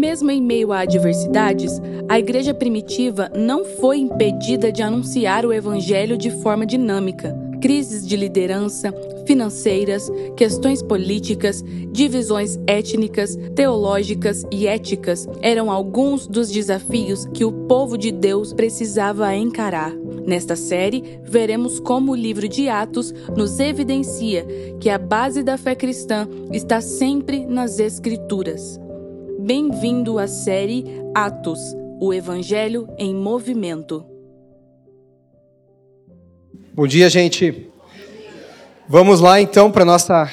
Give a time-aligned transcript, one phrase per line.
[0.00, 1.78] Mesmo em meio a adversidades,
[2.08, 7.38] a igreja primitiva não foi impedida de anunciar o evangelho de forma dinâmica.
[7.60, 8.94] Crises de liderança,
[9.26, 17.98] financeiras, questões políticas, divisões étnicas, teológicas e éticas eram alguns dos desafios que o povo
[17.98, 19.92] de Deus precisava encarar.
[20.26, 24.46] Nesta série, veremos como o livro de Atos nos evidencia
[24.80, 28.80] que a base da fé cristã está sempre nas Escrituras.
[29.42, 34.04] Bem-vindo à série Atos, o Evangelho em Movimento.
[36.74, 37.70] Bom dia, gente.
[38.86, 40.30] Vamos lá então para nossa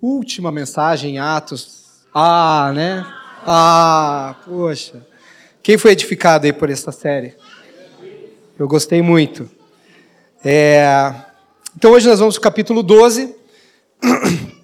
[0.00, 2.06] última mensagem, Atos.
[2.14, 3.06] Ah, né?
[3.46, 5.06] Ah, poxa.
[5.62, 7.36] Quem foi edificado aí por essa série?
[8.58, 9.48] Eu gostei muito.
[10.42, 11.14] É...
[11.76, 13.36] Então hoje nós vamos para o capítulo 12.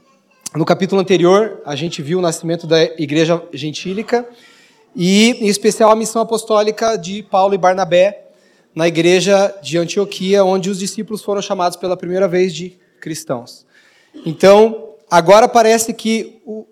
[0.56, 4.24] No capítulo anterior, a gente viu o nascimento da igreja gentílica
[4.94, 8.26] e, em especial, a missão apostólica de Paulo e Barnabé
[8.72, 13.66] na igreja de Antioquia, onde os discípulos foram chamados pela primeira vez de cristãos.
[14.24, 16.64] Então, agora parece que o,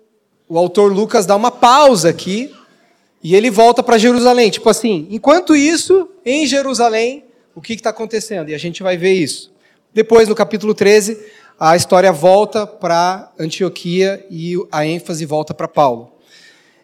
[0.47, 2.55] o autor Lucas dá uma pausa aqui
[3.21, 4.49] e ele volta para Jerusalém.
[4.49, 8.47] Tipo assim, enquanto isso, em Jerusalém, o que está acontecendo?
[8.47, 9.51] E a gente vai ver isso.
[9.93, 11.19] Depois, no capítulo 13,
[11.59, 16.13] a história volta para Antioquia e a ênfase volta para Paulo.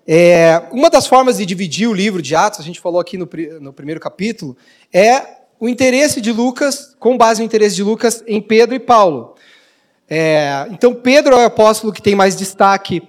[0.08, 3.30] É, uma das formas de dividir o livro de Atos, a gente falou aqui no,
[3.60, 4.58] no primeiro capítulo,
[4.92, 5.22] é
[5.60, 9.36] o interesse de Lucas, com base no interesse de Lucas em Pedro e Paulo.
[10.10, 13.04] É, então, Pedro é o apóstolo que tem mais destaque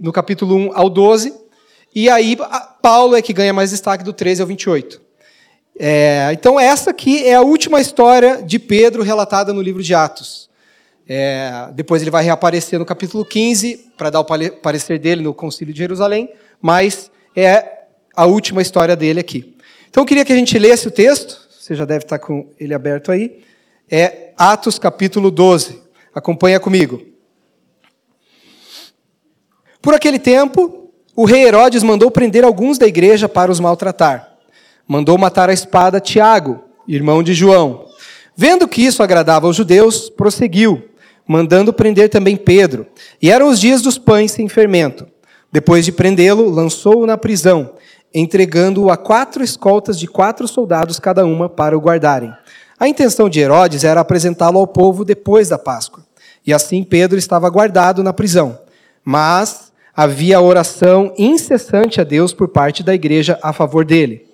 [0.00, 1.32] no capítulo 1 ao 12,
[1.94, 2.36] e aí
[2.82, 5.00] Paulo é que ganha mais destaque do 13 ao 28.
[5.78, 10.49] É, então, essa aqui é a última história de Pedro relatada no livro de Atos.
[11.12, 14.24] É, depois ele vai reaparecer no capítulo 15 para dar o
[14.62, 17.80] parecer dele no Concílio de Jerusalém, mas é
[18.14, 19.56] a última história dele aqui.
[19.88, 22.72] Então eu queria que a gente lesse o texto, você já deve estar com ele
[22.72, 23.42] aberto aí.
[23.90, 25.82] É Atos capítulo 12.
[26.14, 27.02] Acompanha comigo.
[29.82, 34.36] Por aquele tempo, o rei Herodes mandou prender alguns da igreja para os maltratar.
[34.86, 37.86] Mandou matar a espada Tiago, irmão de João.
[38.36, 40.89] Vendo que isso agradava aos judeus, prosseguiu
[41.30, 42.88] mandando prender também Pedro.
[43.22, 45.06] E eram os dias dos pães sem fermento.
[45.52, 47.70] Depois de prendê-lo, lançou-o na prisão,
[48.12, 52.32] entregando-o a quatro escoltas de quatro soldados cada uma para o guardarem.
[52.76, 56.02] A intenção de Herodes era apresentá-lo ao povo depois da Páscoa.
[56.44, 58.58] E assim Pedro estava guardado na prisão.
[59.04, 64.26] Mas havia oração incessante a Deus por parte da igreja a favor dele.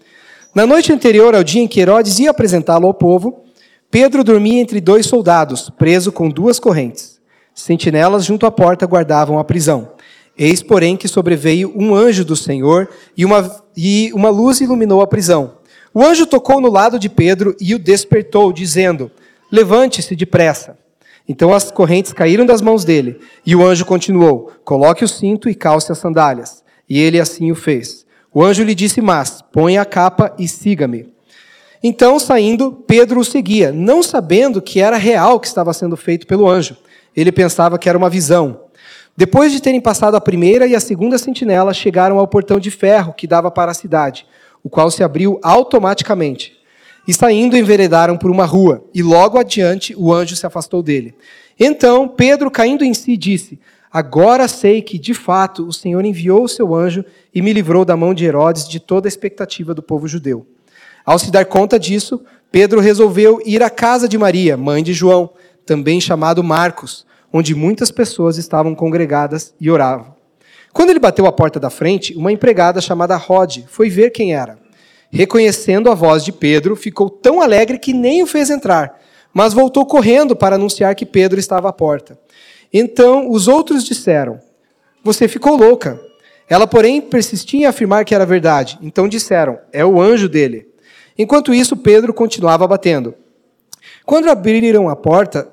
[0.55, 3.45] Na noite anterior ao dia em que Herodes ia apresentá-lo ao povo,
[3.91, 7.21] Pedro dormia entre dois soldados, preso com duas correntes.
[7.55, 9.93] Sentinelas junto à porta guardavam a prisão.
[10.37, 15.07] Eis, porém, que sobreveio um anjo do Senhor e uma, e uma luz iluminou a
[15.07, 15.55] prisão.
[15.95, 19.11] O anjo tocou no lado de Pedro e o despertou, dizendo:
[19.51, 20.77] Levante-se depressa.
[21.27, 25.55] Então as correntes caíram das mãos dele, e o anjo continuou: Coloque o cinto e
[25.55, 26.63] calce as sandálias.
[26.89, 28.05] E ele assim o fez.
[28.33, 31.16] O anjo lhe disse: Mas, ponha a capa e siga-me.
[31.89, 36.27] Então, saindo, Pedro o seguia, não sabendo que era real o que estava sendo feito
[36.27, 36.77] pelo anjo.
[37.15, 38.63] Ele pensava que era uma visão.
[39.17, 43.13] Depois de terem passado a primeira e a segunda sentinela, chegaram ao portão de ferro
[43.13, 44.27] que dava para a cidade,
[44.65, 46.59] o qual se abriu automaticamente.
[47.07, 51.15] E saindo, enveredaram por uma rua, e logo adiante o anjo se afastou dele.
[51.57, 53.61] Então, Pedro, caindo em si, disse:
[53.93, 57.97] Agora sei que, de fato, o Senhor enviou o seu anjo e me livrou da
[57.97, 60.49] mão de Herodes de toda a expectativa do povo judeu.
[61.07, 65.31] Ao se dar conta disso, Pedro resolveu ir à casa de Maria, mãe de João,
[65.65, 70.17] também chamado Marcos, onde muitas pessoas estavam congregadas e oravam.
[70.73, 74.59] Quando ele bateu à porta da frente, uma empregada chamada Rod foi ver quem era.
[75.09, 79.01] Reconhecendo a voz de Pedro, ficou tão alegre que nem o fez entrar,
[79.33, 82.19] mas voltou correndo para anunciar que Pedro estava à porta.
[82.73, 84.41] Então os outros disseram:
[85.05, 86.01] Você ficou louca.
[86.49, 88.77] Ela, porém, persistia em afirmar que era verdade.
[88.83, 90.67] Então disseram: É o anjo dele.
[91.19, 93.15] Enquanto isso, Pedro continuava batendo.
[94.05, 95.49] Quando abriram a porta,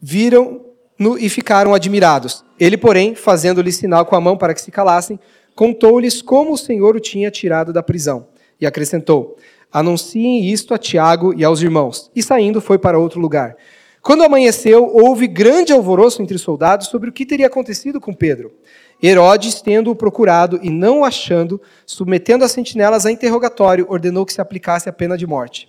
[0.00, 2.44] viram-no e ficaram admirados.
[2.58, 5.18] Ele, porém, fazendo-lhe sinal com a mão para que se calassem,
[5.54, 8.28] contou-lhes como o Senhor o tinha tirado da prisão.
[8.60, 9.36] E acrescentou:
[9.72, 12.10] Anunciem isto a Tiago e aos irmãos.
[12.14, 13.56] E saindo, foi para outro lugar.
[14.02, 18.52] Quando amanheceu, houve grande alvoroço entre os soldados sobre o que teria acontecido com Pedro.
[19.02, 24.40] Herodes, tendo-o procurado e não o achando, submetendo as sentinelas a interrogatório, ordenou que se
[24.40, 25.68] aplicasse a pena de morte.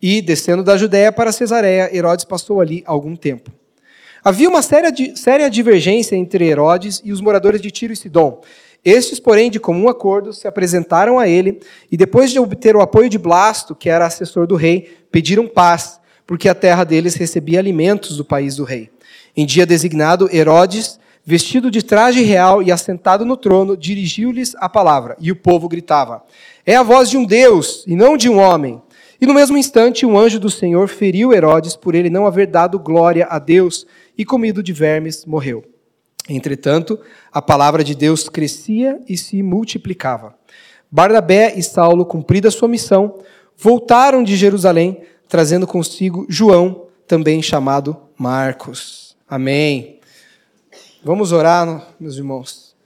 [0.00, 3.52] E, descendo da Judéia para Cesareia, Herodes passou ali algum tempo.
[4.24, 8.40] Havia uma séria, séria divergência entre Herodes e os moradores de Tiro e Sidom.
[8.84, 13.08] Estes, porém, de comum acordo, se apresentaram a ele e, depois de obter o apoio
[13.08, 18.16] de Blasto, que era assessor do rei, pediram paz, porque a terra deles recebia alimentos
[18.16, 18.90] do país do rei.
[19.36, 25.16] Em dia designado, Herodes, vestido de traje real e assentado no trono, dirigiu-lhes a palavra,
[25.20, 26.22] e o povo gritava:
[26.66, 28.80] É a voz de um Deus e não de um homem.
[29.20, 32.78] E no mesmo instante, um anjo do Senhor feriu Herodes por ele não haver dado
[32.78, 33.86] glória a Deus
[34.18, 35.64] e comido de vermes, morreu.
[36.28, 36.98] Entretanto,
[37.32, 40.34] a palavra de Deus crescia e se multiplicava.
[40.90, 43.20] Barnabé e Saulo, cumprida sua missão,
[43.56, 49.16] voltaram de Jerusalém, trazendo consigo João, também chamado Marcos.
[49.28, 50.00] Amém.
[51.04, 52.76] Vamos orar, meus irmãos.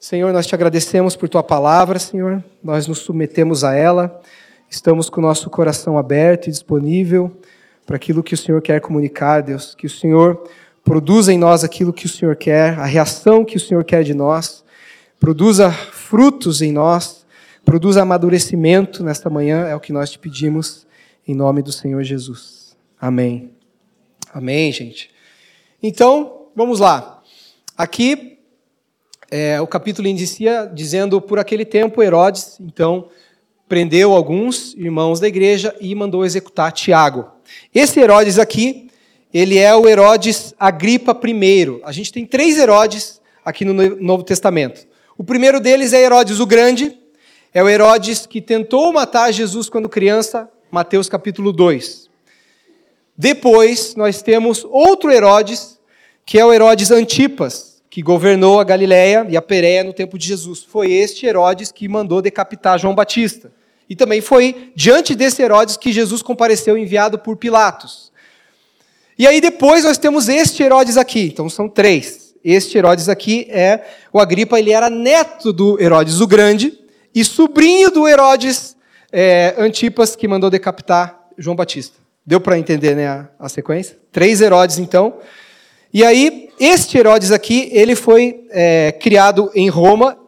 [0.00, 2.42] Senhor, nós te agradecemos por tua palavra, Senhor.
[2.64, 4.18] Nós nos submetemos a ela.
[4.70, 7.30] Estamos com o nosso coração aberto e disponível
[7.84, 9.74] para aquilo que o Senhor quer comunicar, Deus.
[9.74, 10.42] Que o Senhor
[10.82, 14.14] produza em nós aquilo que o Senhor quer, a reação que o Senhor quer de
[14.14, 14.64] nós.
[15.20, 17.26] Produza frutos em nós,
[17.62, 20.86] produza amadurecimento nesta manhã, é o que nós te pedimos,
[21.26, 22.74] em nome do Senhor Jesus.
[22.98, 23.50] Amém.
[24.32, 25.10] Amém, gente.
[25.82, 27.17] Então, vamos lá.
[27.78, 28.40] Aqui,
[29.30, 33.08] é, o capítulo inicia dizendo: por aquele tempo, Herodes, então,
[33.68, 37.30] prendeu alguns irmãos da igreja e mandou executar Tiago.
[37.72, 38.90] Esse Herodes aqui,
[39.32, 41.80] ele é o Herodes Agripa I.
[41.84, 44.84] A gente tem três Herodes aqui no Novo Testamento.
[45.16, 46.98] O primeiro deles é Herodes o Grande,
[47.54, 52.10] é o Herodes que tentou matar Jesus quando criança, Mateus capítulo 2.
[53.16, 55.78] Depois nós temos outro Herodes,
[56.26, 57.67] que é o Herodes Antipas,
[57.98, 60.62] que governou a Galiléia e a Pérea no tempo de Jesus.
[60.62, 63.50] Foi este Herodes que mandou decapitar João Batista.
[63.90, 68.12] E também foi diante desse Herodes que Jesus compareceu enviado por Pilatos.
[69.18, 71.22] E aí depois nós temos este Herodes aqui.
[71.22, 72.36] Então são três.
[72.44, 76.78] Este Herodes aqui é o Agripa, ele era neto do Herodes o Grande
[77.12, 78.76] e sobrinho do Herodes
[79.10, 81.96] é, Antipas, que mandou decapitar João Batista.
[82.24, 83.98] Deu para entender né, a, a, sequência?
[84.12, 85.14] Três Herodes, então.
[85.92, 90.18] E aí, este Herodes aqui, ele foi é, criado em Roma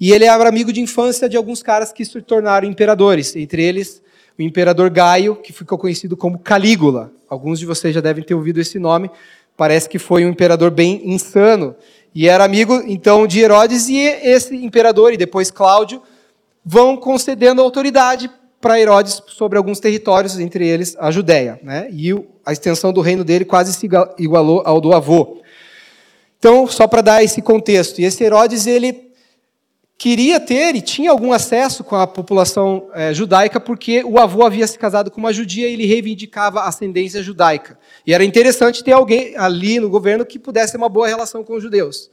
[0.00, 4.02] e ele era amigo de infância de alguns caras que se tornaram imperadores, entre eles
[4.36, 7.12] o imperador Gaio, que ficou conhecido como Calígula.
[7.28, 9.08] Alguns de vocês já devem ter ouvido esse nome.
[9.56, 11.76] Parece que foi um imperador bem insano.
[12.12, 16.02] E era amigo, então, de Herodes, e esse imperador, e depois Cláudio,
[16.64, 18.28] vão concedendo autoridade
[18.64, 21.60] para Herodes sobre alguns territórios, entre eles a Judéia.
[21.62, 21.86] Né?
[21.92, 22.14] E
[22.46, 23.86] a extensão do reino dele quase se
[24.18, 25.42] igualou ao do avô.
[26.38, 28.00] Então, só para dar esse contexto.
[28.00, 29.10] E esse Herodes, ele
[29.98, 34.66] queria ter e tinha algum acesso com a população é, judaica, porque o avô havia
[34.66, 37.78] se casado com uma judia e ele reivindicava a ascendência judaica.
[38.06, 41.54] E era interessante ter alguém ali no governo que pudesse ter uma boa relação com
[41.54, 42.10] os judeus.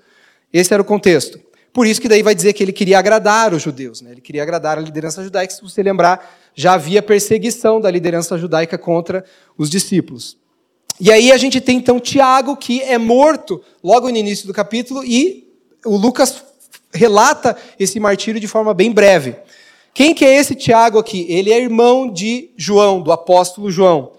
[0.52, 1.40] Esse era o contexto.
[1.74, 4.12] Por isso que daí vai dizer que ele queria agradar os judeus, né?
[4.12, 5.54] ele queria agradar a liderança judaica.
[5.54, 9.24] Se você lembrar, já havia perseguição da liderança judaica contra
[9.58, 10.38] os discípulos.
[11.00, 15.04] E aí a gente tem então Tiago, que é morto logo no início do capítulo,
[15.04, 15.48] e
[15.86, 16.44] o Lucas
[16.94, 19.36] relata esse martírio de forma bem breve.
[19.94, 21.26] Quem que é esse Tiago aqui?
[21.28, 24.14] Ele é irmão de João, do apóstolo João.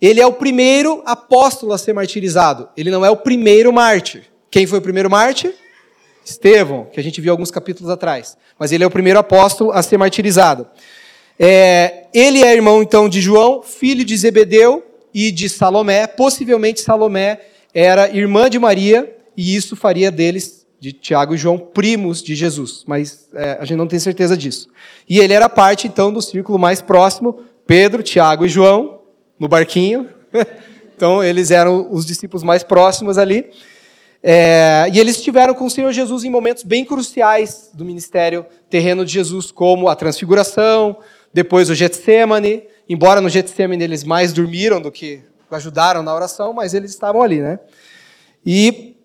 [0.00, 2.68] Ele é o primeiro apóstolo a ser martirizado.
[2.76, 4.24] Ele não é o primeiro mártir.
[4.50, 5.54] Quem foi o primeiro mártir?
[6.24, 8.36] Estevão, que a gente viu alguns capítulos atrás.
[8.58, 10.66] Mas ele é o primeiro apóstolo a ser martirizado.
[11.38, 16.06] É, ele é irmão, então, de João, filho de Zebedeu e de Salomé.
[16.06, 17.40] Possivelmente Salomé
[17.72, 22.84] era irmã de Maria, e isso faria deles de Tiago e João, primos de Jesus,
[22.86, 24.68] mas é, a gente não tem certeza disso.
[25.08, 29.00] E ele era parte, então, do círculo mais próximo, Pedro, Tiago e João,
[29.38, 30.08] no barquinho.
[30.94, 33.50] então, eles eram os discípulos mais próximos ali.
[34.22, 39.04] É, e eles estiveram com o Senhor Jesus em momentos bem cruciais do ministério terreno
[39.04, 40.98] de Jesus, como a transfiguração,
[41.34, 46.72] depois o Getsemane, embora no Getsemane eles mais dormiram do que ajudaram na oração, mas
[46.74, 47.58] eles estavam ali, né?
[48.46, 48.96] E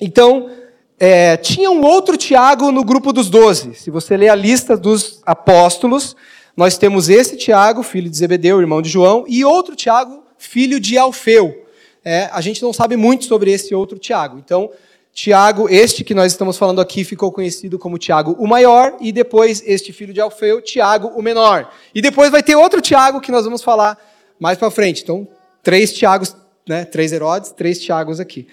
[0.00, 0.50] então
[0.98, 3.74] é, tinha um outro Tiago no grupo dos doze.
[3.74, 6.16] Se você ler a lista dos apóstolos,
[6.56, 10.98] nós temos esse Tiago, filho de Zebedeu, irmão de João, e outro Tiago, filho de
[10.98, 11.66] Alfeu.
[12.04, 14.38] É, a gente não sabe muito sobre esse outro Tiago.
[14.38, 14.70] Então,
[15.12, 19.62] Tiago, este que nós estamos falando aqui, ficou conhecido como Tiago o maior, e depois
[19.66, 21.72] este filho de Alfeu, Tiago o menor.
[21.94, 23.98] E depois vai ter outro Tiago que nós vamos falar
[24.38, 25.02] mais para frente.
[25.02, 25.26] Então,
[25.62, 26.34] três Tiagos,
[26.66, 28.46] né, três Herodes, três Tiagos aqui.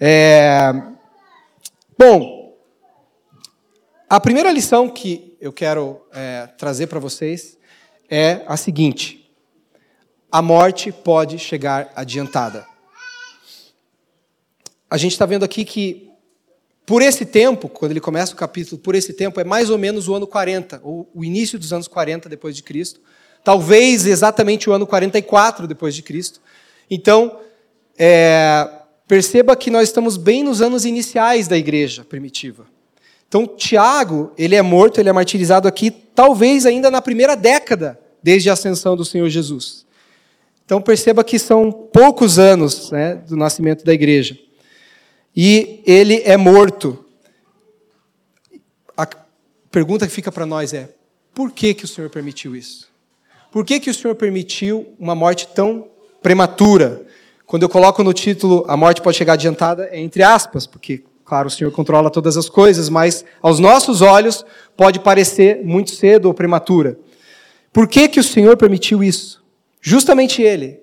[0.00, 0.72] É,
[1.96, 2.56] Bom,
[4.10, 7.56] a primeira lição que eu quero é, trazer para vocês
[8.10, 9.32] é a seguinte:
[10.30, 12.66] a morte pode chegar adiantada.
[14.94, 16.08] A gente está vendo aqui que
[16.86, 20.06] por esse tempo, quando ele começa o capítulo, por esse tempo, é mais ou menos
[20.06, 23.00] o ano 40, ou o início dos anos 40 depois de Cristo.
[23.42, 26.40] Talvez exatamente o ano 44 depois de Cristo.
[26.88, 27.40] Então,
[27.98, 28.70] é,
[29.08, 32.64] perceba que nós estamos bem nos anos iniciais da igreja primitiva.
[33.26, 38.48] Então, Tiago, ele é morto, ele é martirizado aqui, talvez ainda na primeira década desde
[38.48, 39.84] a ascensão do Senhor Jesus.
[40.64, 44.38] Então, perceba que são poucos anos né, do nascimento da igreja.
[45.34, 47.04] E ele é morto.
[48.96, 49.06] A
[49.70, 50.90] pergunta que fica para nós é:
[51.34, 52.88] por que, que o Senhor permitiu isso?
[53.50, 55.88] Por que, que o Senhor permitiu uma morte tão
[56.22, 57.06] prematura?
[57.46, 61.48] Quando eu coloco no título a morte pode chegar adiantada, é entre aspas, porque Claro,
[61.48, 64.44] o Senhor controla todas as coisas, mas aos nossos olhos
[64.76, 66.98] pode parecer muito cedo ou prematura.
[67.72, 69.42] Por que, que o Senhor permitiu isso?
[69.80, 70.80] Justamente ele.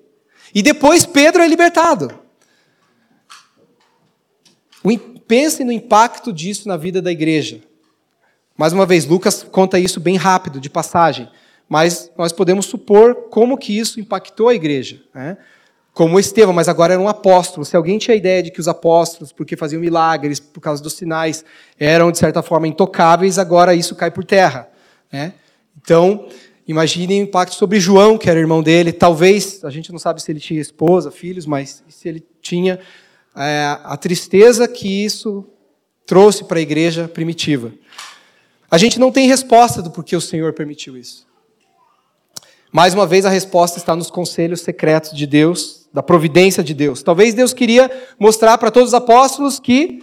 [0.52, 2.12] E depois Pedro é libertado.
[5.26, 7.60] Pense no impacto disso na vida da igreja.
[8.56, 11.28] Mais uma vez, Lucas conta isso bem rápido, de passagem,
[11.68, 15.00] mas nós podemos supor como que isso impactou a igreja.
[15.14, 15.38] Né?
[15.92, 17.66] como Estevão, mas agora era um apóstolo.
[17.66, 20.94] Se alguém tinha a ideia de que os apóstolos, porque faziam milagres, por causa dos
[20.94, 21.44] sinais,
[21.78, 24.68] eram de certa forma intocáveis, agora isso cai por terra.
[25.12, 25.34] Né?
[25.80, 26.28] Então,
[26.66, 28.90] imagine o impacto sobre João, que era irmão dele.
[28.90, 32.80] Talvez, a gente não sabe se ele tinha esposa, filhos, mas se ele tinha
[33.36, 35.44] é, a tristeza que isso
[36.06, 37.72] trouxe para a igreja primitiva.
[38.70, 41.26] A gente não tem resposta do porquê o Senhor permitiu isso.
[42.70, 47.02] Mais uma vez, a resposta está nos conselhos secretos de Deus, da providência de Deus.
[47.02, 50.02] Talvez Deus queria mostrar para todos os apóstolos que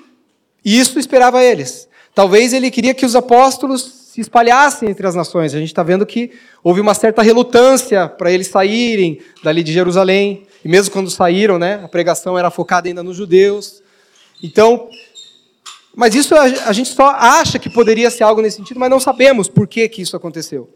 [0.63, 1.89] isso esperava eles.
[2.13, 5.53] Talvez ele queria que os apóstolos se espalhassem entre as nações.
[5.53, 6.31] A gente está vendo que
[6.63, 10.47] houve uma certa relutância para eles saírem dali de Jerusalém.
[10.65, 13.83] E mesmo quando saíram, né, a pregação era focada ainda nos judeus.
[14.41, 14.89] Então,
[15.95, 19.47] mas isso a, gente só acha que poderia ser algo nesse sentido, mas não sabemos
[19.47, 20.67] por que, que isso aconteceu.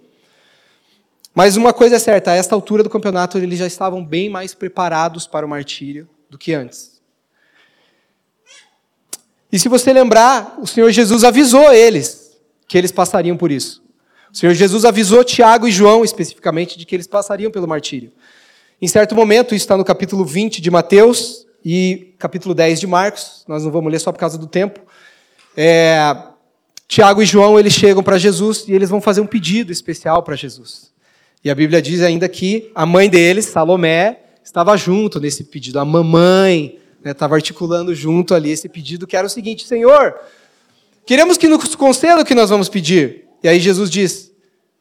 [1.34, 4.54] Mas uma coisa é certa, a esta altura do campeonato eles já estavam bem mais
[4.54, 7.02] preparados para o martírio do que antes.
[9.52, 12.23] E se você lembrar, o Senhor Jesus avisou eles
[12.74, 13.84] que eles passariam por isso.
[14.34, 18.12] O Senhor Jesus avisou Tiago e João especificamente de que eles passariam pelo martírio.
[18.82, 23.46] Em certo momento, isso está no capítulo 20 de Mateus e capítulo 10 de Marcos,
[23.48, 24.80] nós não vamos ler só por causa do tempo.
[25.56, 26.18] É,
[26.88, 30.36] Tiago e João eles chegam para Jesus e eles vão fazer um pedido especial para
[30.36, 30.92] Jesus.
[31.44, 35.80] E a Bíblia diz ainda que a mãe deles, Salomé, estava junto nesse pedido.
[35.80, 40.16] A mamãe né, estava articulando junto ali esse pedido, que era o seguinte: Senhor,
[41.06, 43.26] queremos que nos conceda o que nós vamos pedir.
[43.44, 44.32] E aí Jesus diz: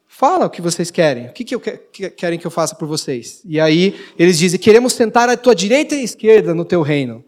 [0.07, 1.27] Fala o que vocês querem.
[1.27, 3.41] O que, que, eu que querem que eu faça por vocês?
[3.45, 7.23] E aí eles dizem: Queremos sentar à tua direita e esquerda no teu reino.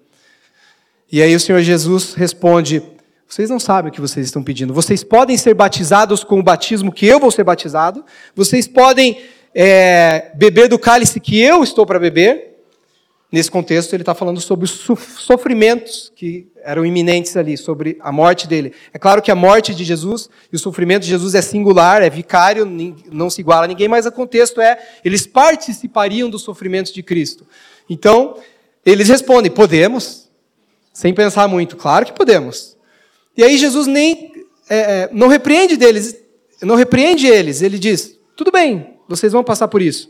[1.11, 2.81] E aí o Senhor Jesus responde:
[3.27, 4.73] vocês não sabem o que vocês estão pedindo.
[4.73, 8.05] Vocês podem ser batizados com o batismo que eu vou ser batizado.
[8.35, 9.19] Vocês podem
[9.53, 12.54] é, beber do cálice que eu estou para beber.
[13.35, 14.87] Nesse contexto, ele está falando sobre os
[15.17, 18.71] sofrimentos que eram iminentes ali, sobre a morte dele.
[18.93, 22.09] É claro que a morte de Jesus e o sofrimento de Jesus é singular, é
[22.09, 22.65] vicário,
[23.11, 27.45] não se iguala a ninguém, mas o contexto é, eles participariam dos sofrimentos de Cristo.
[27.89, 28.37] Então,
[28.85, 30.29] eles respondem: podemos,
[30.93, 31.75] sem pensar muito.
[31.75, 32.77] Claro que podemos.
[33.35, 34.31] E aí Jesus nem
[34.69, 36.15] é, é, não repreende deles,
[36.61, 37.61] não repreende eles.
[37.61, 40.09] Ele diz: tudo bem, vocês vão passar por isso.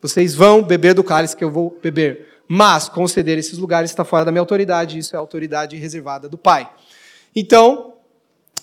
[0.00, 2.29] Vocês vão beber do cálice que eu vou beber.
[2.52, 4.98] Mas conceder esses lugares está fora da minha autoridade.
[4.98, 6.68] Isso é a autoridade reservada do Pai.
[7.34, 7.92] Então,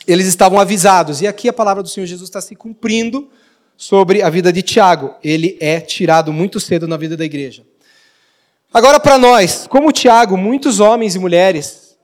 [0.05, 1.21] eles estavam avisados.
[1.21, 3.29] E aqui a palavra do Senhor Jesus está se cumprindo
[3.77, 5.15] sobre a vida de Tiago.
[5.23, 7.65] Ele é tirado muito cedo na vida da igreja.
[8.73, 11.97] Agora, para nós, como Tiago, muitos homens e mulheres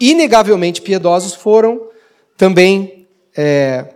[0.00, 1.90] inegavelmente piedosos foram
[2.36, 3.06] também
[3.36, 3.86] é,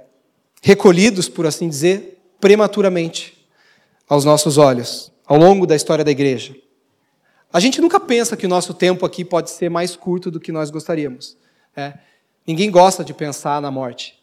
[0.62, 3.44] recolhidos, por assim dizer, prematuramente
[4.08, 6.54] aos nossos olhos, ao longo da história da igreja.
[7.54, 10.50] A gente nunca pensa que o nosso tempo aqui pode ser mais curto do que
[10.50, 11.37] nós gostaríamos.
[11.76, 11.94] É.
[12.44, 14.20] Ninguém gosta de pensar na morte.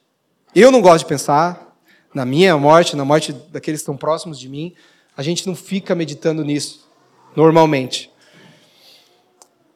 [0.54, 1.78] Eu não gosto de pensar
[2.14, 4.76] na minha morte, na morte daqueles que estão próximos de mim.
[5.16, 6.86] A gente não fica meditando nisso,
[7.34, 8.12] normalmente.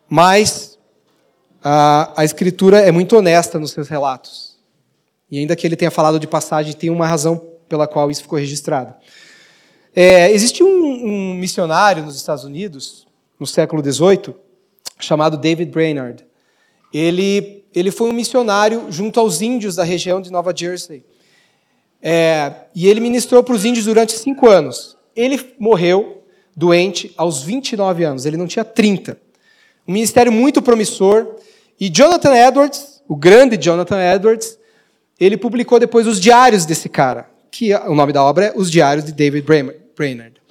[0.10, 0.78] Mas
[1.64, 4.58] a, a Escritura é muito honesta nos seus relatos.
[5.32, 7.38] E ainda que ele tenha falado de passagem, tem uma razão
[7.70, 8.94] pela qual isso ficou registrado.
[9.96, 13.05] É, existe um, um, missionário nos Estados Unidos,
[13.40, 14.36] no século XVIII,
[15.00, 16.26] chamado David Brainerd.
[16.94, 21.04] Ele, ele foi um missionário junto aos índios da região de Nova Jersey.
[22.02, 24.96] É, e ele ministrou para os índios durante cinco anos.
[25.16, 26.24] Ele morreu
[26.56, 29.18] doente aos 29 anos, ele não tinha 30.
[29.88, 31.36] Um ministério muito promissor.
[31.80, 34.58] E Jonathan Edwards, o grande Jonathan Edwards,
[35.20, 39.06] ele publicou depois os diários desse cara, que o nome da obra é Os Diários
[39.06, 39.46] de David
[39.96, 40.42] Brainerd.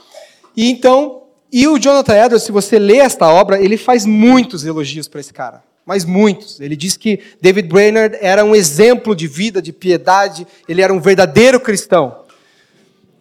[0.57, 1.24] E então,
[1.57, 5.33] e o Jonathan Edwards, se você lê esta obra, ele faz muitos elogios para esse
[5.33, 6.59] cara, mas muitos.
[6.61, 10.99] Ele diz que David Brainerd era um exemplo de vida, de piedade, ele era um
[10.99, 12.25] verdadeiro cristão.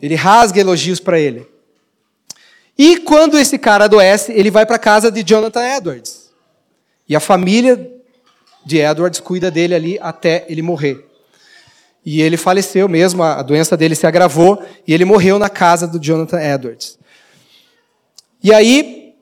[0.02, 1.48] Ele rasga elogios para ele.
[2.75, 6.32] E quando esse cara adoece, ele vai para a casa de Jonathan Edwards.
[7.08, 7.88] E a família
[8.66, 11.06] de Edwards cuida dele ali até ele morrer.
[12.04, 16.00] E ele faleceu mesmo, a doença dele se agravou e ele morreu na casa do
[16.00, 16.98] Jonathan Edwards.
[18.44, 19.16] E aí,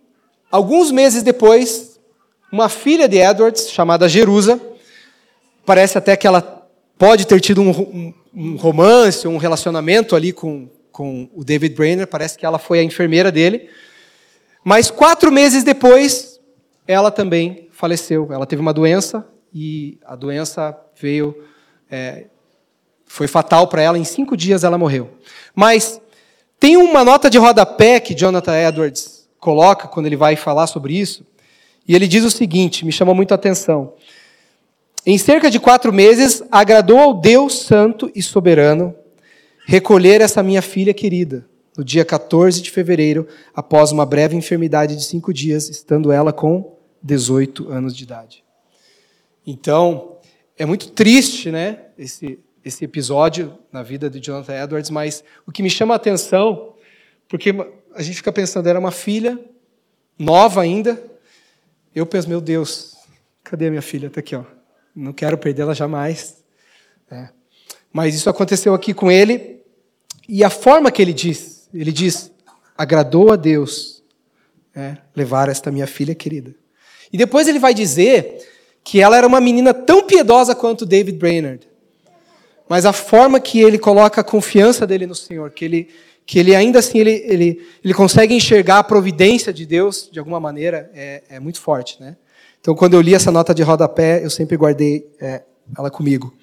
[0.52, 2.00] alguns meses depois,
[2.52, 4.60] uma filha de Edwards, chamada Jerusa,
[5.64, 10.68] parece até que ela pode ter tido um, um, um romance, um relacionamento ali com,
[10.92, 13.70] com o David Brainerd, parece que ela foi a enfermeira dele.
[14.64, 16.40] Mas quatro meses depois,
[16.88, 18.28] ela também faleceu.
[18.32, 21.44] Ela teve uma doença e a doença veio
[21.92, 22.26] é,
[23.06, 25.12] foi fatal para ela, em cinco dias ela morreu.
[25.54, 26.02] Mas
[26.62, 31.26] tem uma nota de rodapé que Jonathan Edwards coloca quando ele vai falar sobre isso,
[31.88, 33.96] e ele diz o seguinte: me chamou muito a atenção.
[35.04, 38.94] Em cerca de quatro meses, agradou ao Deus Santo e Soberano
[39.66, 45.04] recolher essa minha filha querida, no dia 14 de fevereiro, após uma breve enfermidade de
[45.04, 48.44] cinco dias, estando ela com 18 anos de idade.
[49.48, 50.18] Então,
[50.56, 55.64] é muito triste, né, esse, esse episódio na vida de Jonathan Edwards, mas o que
[55.64, 56.76] me chama a atenção,
[57.28, 57.54] porque
[57.96, 59.40] a gente fica pensando, era uma filha,
[60.18, 61.02] nova ainda,
[61.94, 62.96] eu penso, meu Deus,
[63.44, 64.08] cadê a minha filha?
[64.08, 64.44] Está aqui, ó.
[64.96, 66.44] Não quero perdê-la jamais.
[67.10, 67.30] É.
[67.92, 69.62] Mas isso aconteceu aqui com ele,
[70.30, 72.32] e a forma que ele diz, ele diz,
[72.78, 74.04] agradou a Deus
[74.74, 76.56] é, levar esta minha filha querida.
[77.12, 78.48] E depois ele vai dizer
[78.84, 81.71] que ela era uma menina tão piedosa quanto David Brainerd
[82.68, 85.90] mas a forma que ele coloca a confiança dele no Senhor, que ele,
[86.26, 90.40] que ele ainda assim ele, ele, ele consegue enxergar a providência de Deus de alguma
[90.40, 92.02] maneira, é, é muito forte.
[92.02, 92.16] Né?
[92.60, 95.44] Então, quando eu li essa nota de rodapé, eu sempre guardei é,
[95.78, 96.34] ela comigo.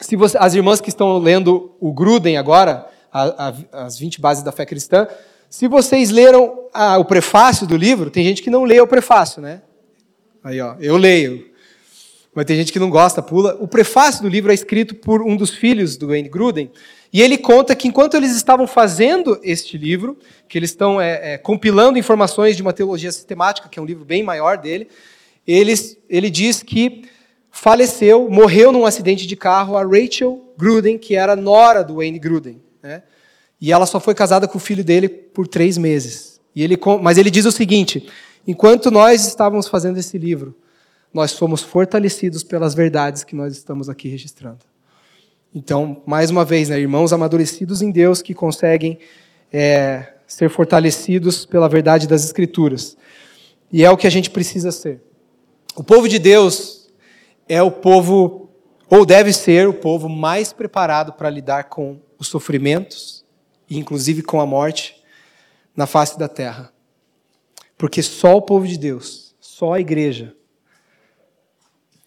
[0.00, 4.42] Se você, as irmãs que estão lendo o Gruden agora, a, a, as 20 bases
[4.42, 5.06] da fé cristã,
[5.48, 9.42] se vocês leram a, o prefácio do livro, tem gente que não lê o prefácio,
[9.42, 9.62] né?
[10.42, 11.49] Aí, ó, eu leio
[12.34, 13.56] mas tem gente que não gosta, pula.
[13.60, 16.70] O prefácio do livro é escrito por um dos filhos do Wayne Gruden,
[17.12, 20.16] e ele conta que enquanto eles estavam fazendo este livro,
[20.48, 24.04] que eles estão é, é, compilando informações de uma teologia sistemática, que é um livro
[24.04, 24.88] bem maior dele,
[25.46, 27.02] eles, ele diz que
[27.50, 32.60] faleceu, morreu num acidente de carro a Rachel Gruden, que era nora do Wayne Gruden.
[32.80, 33.02] Né?
[33.60, 36.40] E ela só foi casada com o filho dele por três meses.
[36.54, 38.08] E ele, mas ele diz o seguinte:
[38.46, 40.54] enquanto nós estávamos fazendo esse livro,
[41.12, 44.64] nós somos fortalecidos pelas verdades que nós estamos aqui registrando.
[45.52, 48.98] Então, mais uma vez, né, irmãos amadurecidos em Deus que conseguem
[49.52, 52.96] é, ser fortalecidos pela verdade das Escrituras.
[53.72, 55.02] E é o que a gente precisa ser.
[55.74, 56.88] O povo de Deus
[57.48, 58.48] é o povo,
[58.88, 63.24] ou deve ser o povo mais preparado para lidar com os sofrimentos,
[63.68, 65.02] e inclusive com a morte,
[65.74, 66.72] na face da terra.
[67.76, 70.34] Porque só o povo de Deus, só a igreja,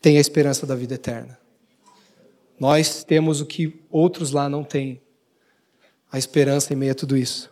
[0.03, 1.39] tem a esperança da vida eterna.
[2.59, 5.01] Nós temos o que outros lá não têm,
[6.11, 7.49] a esperança em meio a tudo isso.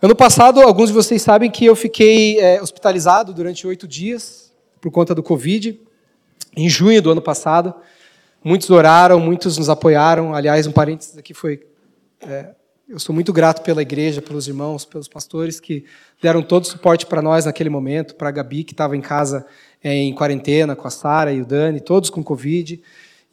[0.00, 4.92] Ano passado, alguns de vocês sabem que eu fiquei é, hospitalizado durante oito dias por
[4.92, 5.80] conta do Covid,
[6.54, 7.74] em junho do ano passado.
[8.44, 10.34] Muitos oraram, muitos nos apoiaram.
[10.34, 11.66] Aliás, um parênteses aqui foi.
[12.20, 12.50] É,
[12.86, 15.86] eu sou muito grato pela igreja, pelos irmãos, pelos pastores que
[16.22, 19.46] deram todo o suporte para nós naquele momento, para a Gabi, que estava em casa
[19.82, 22.80] em quarentena com a Sara e o Dani, todos com Covid,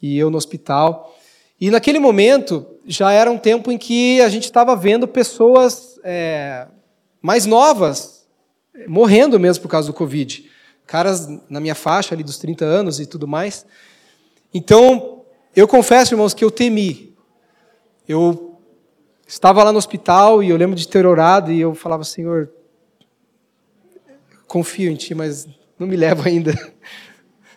[0.00, 1.16] e eu no hospital.
[1.60, 6.66] E naquele momento já era um tempo em que a gente estava vendo pessoas é,
[7.20, 8.16] mais novas
[8.86, 10.50] morrendo mesmo por causa do Covid.
[10.86, 13.64] Caras na minha faixa ali dos 30 anos e tudo mais.
[14.52, 17.16] Então, eu confesso, irmãos, que eu temi.
[18.06, 18.60] Eu
[19.26, 22.50] estava lá no hospital e eu lembro de ter orado e eu falava, Senhor,
[24.46, 26.52] confio em Ti, mas não me levo ainda.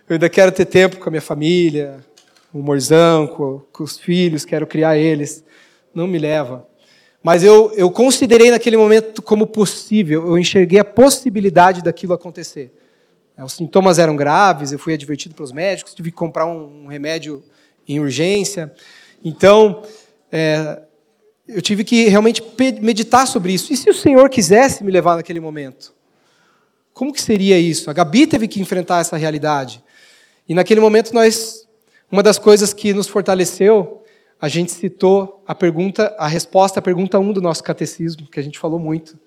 [0.08, 2.03] Eu ainda quero ter tempo com a minha família,
[2.51, 5.43] com o Morzão, com, com os filhos, quero criar eles.
[5.93, 6.67] Não me leva.
[7.21, 12.73] Mas eu, eu considerei naquele momento como possível, eu enxerguei a possibilidade daquilo acontecer.
[13.38, 16.88] É, os sintomas eram graves, eu fui advertido pelos médicos, tive que comprar um, um
[16.88, 17.43] remédio
[17.88, 18.73] em urgência.
[19.23, 19.84] Então,
[20.32, 20.82] é,
[21.47, 22.43] eu tive que realmente
[22.82, 23.73] meditar sobre isso.
[23.73, 25.93] E se o Senhor quisesse me levar naquele momento?
[26.99, 27.89] Como que seria isso?
[27.89, 29.81] A Gabi teve que enfrentar essa realidade.
[30.49, 31.65] E naquele momento nós,
[32.12, 34.03] uma das coisas que nos fortaleceu,
[34.38, 38.43] a gente citou a pergunta, a resposta à pergunta 1 do nosso catecismo, que a
[38.43, 39.17] gente falou muito.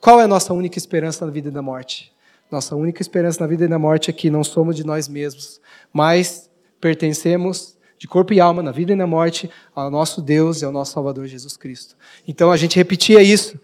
[0.00, 2.12] Qual é a nossa única esperança na vida e na morte?
[2.52, 5.60] Nossa única esperança na vida e na morte é que não somos de nós mesmos,
[5.92, 6.48] mas
[6.80, 10.70] pertencemos de corpo e alma, na vida e na morte, ao nosso Deus e ao
[10.70, 11.96] nosso Salvador Jesus Cristo.
[12.28, 13.58] Então a gente repetia isso.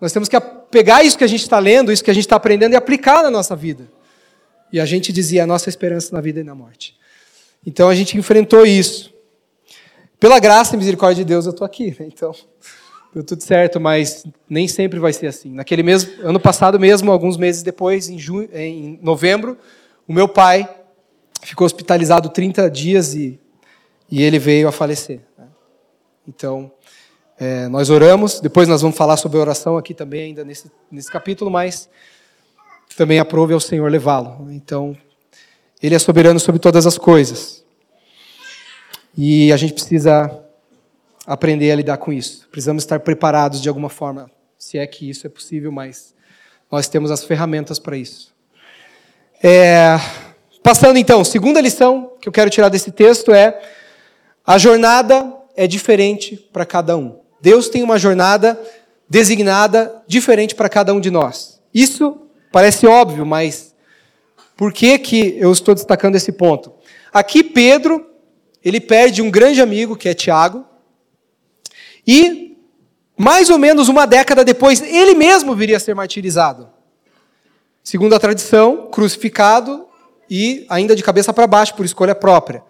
[0.00, 0.38] Nós temos que
[0.70, 3.22] pegar isso que a gente está lendo, isso que a gente está aprendendo e aplicar
[3.22, 3.88] na nossa vida.
[4.72, 6.96] E a gente dizia a nossa esperança na vida e na morte.
[7.64, 9.14] Então a gente enfrentou isso.
[10.20, 11.96] Pela graça e misericórdia de Deus eu estou aqui.
[11.98, 12.06] Né?
[12.12, 12.34] Então
[13.14, 15.50] deu tudo certo, mas nem sempre vai ser assim.
[15.52, 19.56] Naquele mesmo ano passado mesmo, alguns meses depois, em, junho, em novembro,
[20.06, 20.68] o meu pai
[21.42, 23.40] ficou hospitalizado 30 dias e
[24.10, 25.20] e ele veio a falecer.
[25.36, 25.46] Né?
[26.26, 26.70] Então,
[27.38, 31.50] é, nós oramos, depois nós vamos falar sobre oração aqui também, ainda nesse, nesse capítulo,
[31.50, 31.88] mas
[32.96, 34.50] também aprove ao Senhor levá-lo.
[34.50, 34.96] Então,
[35.82, 37.62] ele é soberano sobre todas as coisas.
[39.16, 40.30] E a gente precisa
[41.26, 42.48] aprender a lidar com isso.
[42.50, 46.14] Precisamos estar preparados de alguma forma, se é que isso é possível, mas
[46.70, 48.34] nós temos as ferramentas para isso.
[49.42, 49.98] É,
[50.62, 53.60] passando então, segunda lição que eu quero tirar desse texto é
[54.46, 57.25] a jornada é diferente para cada um.
[57.40, 58.60] Deus tem uma jornada
[59.08, 61.60] designada diferente para cada um de nós.
[61.72, 63.74] Isso parece óbvio, mas
[64.56, 66.72] por que, que eu estou destacando esse ponto?
[67.12, 68.06] Aqui Pedro,
[68.64, 70.64] ele perde um grande amigo, que é Tiago,
[72.06, 72.56] e
[73.16, 76.68] mais ou menos uma década depois, ele mesmo viria a ser martirizado.
[77.82, 79.86] Segundo a tradição, crucificado
[80.28, 82.62] e ainda de cabeça para baixo, por escolha própria.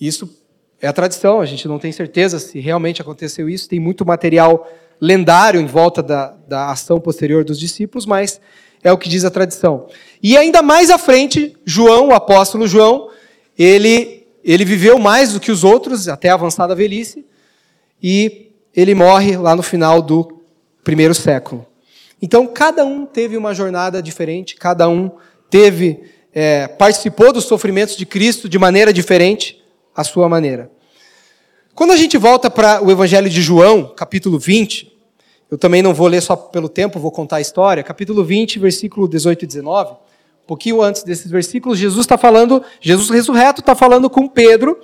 [0.00, 0.36] Isso
[0.80, 4.70] é a tradição, a gente não tem certeza se realmente aconteceu isso, tem muito material
[5.00, 8.40] lendário em volta da, da ação posterior dos discípulos, mas
[8.82, 9.86] é o que diz a tradição.
[10.22, 13.10] E ainda mais à frente, João, o apóstolo João,
[13.58, 17.26] ele, ele viveu mais do que os outros, até a avançada velhice,
[18.00, 20.40] e ele morre lá no final do
[20.84, 21.66] primeiro século.
[22.22, 25.10] Então, cada um teve uma jornada diferente, cada um
[25.50, 29.57] teve é, participou dos sofrimentos de Cristo de maneira diferente
[29.98, 30.70] a sua maneira.
[31.74, 34.96] Quando a gente volta para o Evangelho de João, capítulo 20,
[35.50, 37.82] eu também não vou ler só pelo tempo, vou contar a história.
[37.82, 39.90] Capítulo 20, versículo 18 e 19.
[39.90, 39.96] Um
[40.46, 44.78] pouquinho antes desses versículos, Jesus está falando, Jesus ressurreto está falando com Pedro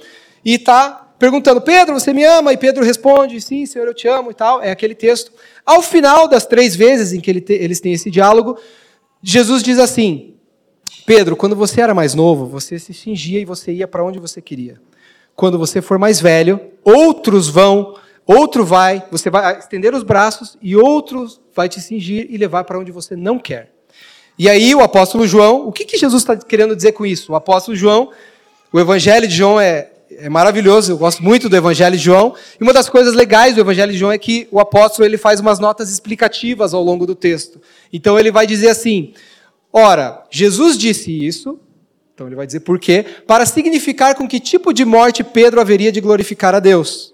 [0.44, 2.52] e está perguntando: Pedro, você me ama?
[2.52, 4.60] E Pedro responde: Sim, Senhor, eu te amo e tal.
[4.60, 5.30] É aquele texto.
[5.64, 8.58] Ao final das três vezes em que ele te, eles têm esse diálogo,
[9.22, 10.34] Jesus diz assim:
[11.06, 14.42] Pedro, quando você era mais novo, você se cingia e você ia para onde você
[14.42, 14.80] queria
[15.36, 17.94] quando você for mais velho, outros vão,
[18.26, 22.78] outro vai, você vai estender os braços e outros vai te cingir e levar para
[22.78, 23.72] onde você não quer.
[24.38, 27.32] E aí o apóstolo João, o que, que Jesus está querendo dizer com isso?
[27.32, 28.10] O apóstolo João,
[28.72, 32.34] o evangelho de João é, é maravilhoso, eu gosto muito do evangelho de João.
[32.60, 35.38] E uma das coisas legais do evangelho de João é que o apóstolo ele faz
[35.38, 37.60] umas notas explicativas ao longo do texto.
[37.92, 39.12] Então ele vai dizer assim:
[39.72, 41.60] ora, Jesus disse isso,
[42.14, 45.90] então ele vai dizer por quê, para significar com que tipo de morte Pedro haveria
[45.90, 47.12] de glorificar a Deus.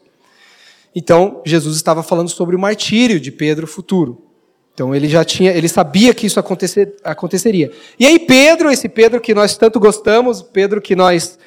[0.94, 4.30] Então, Jesus estava falando sobre o martírio de Pedro futuro.
[4.74, 7.70] Então ele já tinha, ele sabia que isso acontecer, aconteceria.
[7.98, 11.38] E aí Pedro, esse Pedro que nós tanto gostamos, Pedro que nós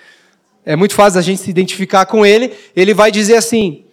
[0.65, 3.85] é muito fácil a gente se identificar com ele, ele vai dizer assim: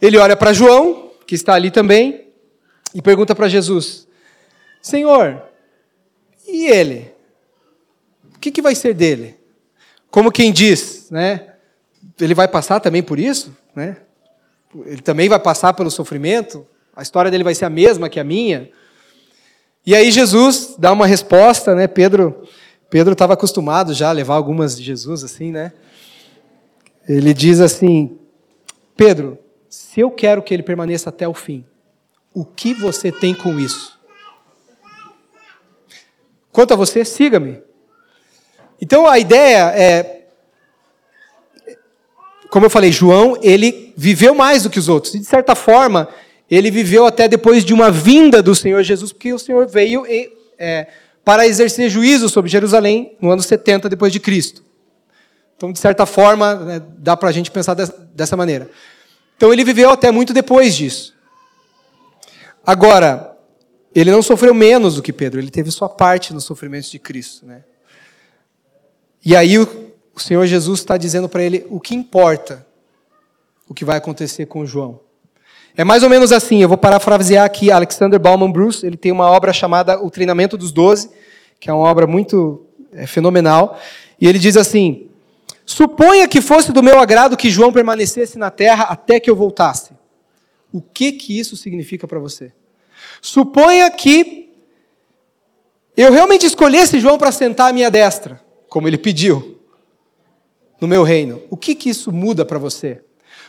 [0.00, 2.28] ele olha para João, que está ali também,
[2.94, 4.06] e pergunta para Jesus:
[4.80, 5.42] Senhor,
[6.48, 7.15] e ele?
[8.46, 9.36] Que, que vai ser dele?
[10.10, 11.54] Como quem diz, né?
[12.20, 13.96] Ele vai passar também por isso, né?
[14.84, 16.66] Ele também vai passar pelo sofrimento.
[16.94, 18.70] A história dele vai ser a mesma que a minha.
[19.84, 21.86] E aí Jesus dá uma resposta, né?
[21.88, 22.46] Pedro,
[22.88, 25.72] Pedro estava acostumado já a levar algumas de Jesus assim, né?
[27.08, 28.16] Ele diz assim:
[28.96, 31.64] Pedro, se eu quero que ele permaneça até o fim,
[32.32, 33.98] o que você tem com isso?
[36.52, 37.65] Quanto a você, siga-me.
[38.80, 40.16] Então a ideia é,
[42.48, 45.14] como eu falei, João, ele viveu mais do que os outros.
[45.14, 46.08] E de certa forma,
[46.50, 50.06] ele viveu até depois de uma vinda do Senhor Jesus, porque o Senhor veio
[50.58, 50.86] é,
[51.24, 54.64] para exercer juízo sobre Jerusalém no ano 70 depois de Cristo.
[55.56, 58.70] Então, de certa forma, né, dá para a gente pensar dessa maneira.
[59.36, 61.14] Então, ele viveu até muito depois disso.
[62.64, 63.36] Agora,
[63.94, 67.46] ele não sofreu menos do que Pedro, ele teve sua parte nos sofrimentos de Cristo.
[67.46, 67.62] Né?
[69.26, 69.68] E aí o,
[70.14, 72.64] o Senhor Jesus está dizendo para ele o que importa,
[73.68, 75.00] o que vai acontecer com João.
[75.76, 79.28] É mais ou menos assim, eu vou parafrasear aqui Alexander Bauman Bruce, ele tem uma
[79.28, 81.10] obra chamada O Treinamento dos Doze,
[81.58, 83.80] que é uma obra muito é, fenomenal,
[84.20, 85.08] E ele diz assim:
[85.66, 89.90] Suponha que fosse do meu agrado que João permanecesse na terra até que eu voltasse.
[90.72, 92.52] O que que isso significa para você?
[93.20, 94.52] Suponha que
[95.96, 98.45] eu realmente escolhesse João para sentar à minha destra,
[98.76, 99.58] como ele pediu,
[100.78, 101.40] no meu reino.
[101.48, 103.00] O que que isso muda para você?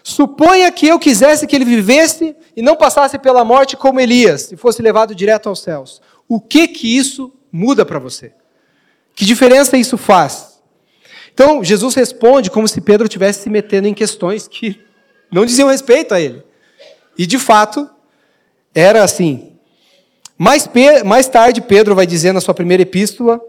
[0.01, 4.55] Suponha que eu quisesse que ele vivesse e não passasse pela morte como Elias e
[4.55, 6.01] fosse levado direto aos céus.
[6.29, 8.31] O que que isso muda para você?
[9.13, 10.61] Que diferença isso faz?
[11.33, 14.79] Então, Jesus responde como se Pedro estivesse se metendo em questões que
[15.29, 16.41] não diziam respeito a ele.
[17.17, 17.89] E de fato,
[18.73, 19.57] era assim.
[20.37, 20.69] Mais,
[21.03, 23.41] mais tarde, Pedro vai dizer na sua primeira epístola,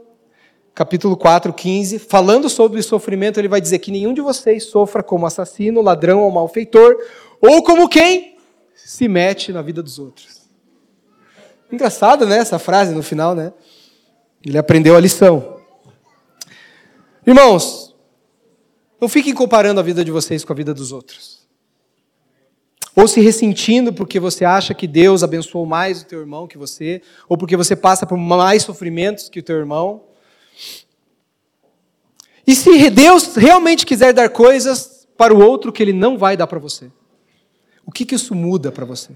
[0.78, 5.02] capítulo 4, 15, falando sobre o sofrimento, ele vai dizer que nenhum de vocês sofra
[5.02, 6.96] como assassino, ladrão ou malfeitor,
[7.40, 8.38] ou como quem
[8.76, 10.42] se mete na vida dos outros.
[11.72, 13.52] Engraçado, né, essa frase no final, né?
[14.46, 15.58] Ele aprendeu a lição.
[17.26, 17.92] Irmãos,
[19.00, 21.38] não fiquem comparando a vida de vocês com a vida dos outros
[22.94, 27.00] ou se ressentindo porque você acha que Deus abençoou mais o teu irmão que você,
[27.28, 30.08] ou porque você passa por mais sofrimentos que o teu irmão.
[32.46, 36.46] E se Deus realmente quiser dar coisas para o outro que ele não vai dar
[36.46, 36.90] para você,
[37.84, 39.12] o que, que isso muda para você?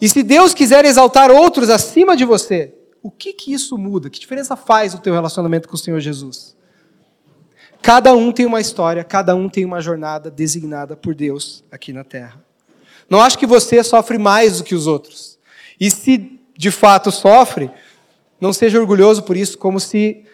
[0.00, 4.08] E se Deus quiser exaltar outros acima de você, o que, que isso muda?
[4.08, 6.56] Que diferença faz o teu relacionamento com o Senhor Jesus?
[7.82, 12.04] Cada um tem uma história, cada um tem uma jornada designada por Deus aqui na
[12.04, 12.42] terra.
[13.10, 15.38] Não acho que você sofre mais do que os outros.
[15.78, 17.70] E se de fato sofre,
[18.42, 20.24] não seja orgulhoso por isso, como se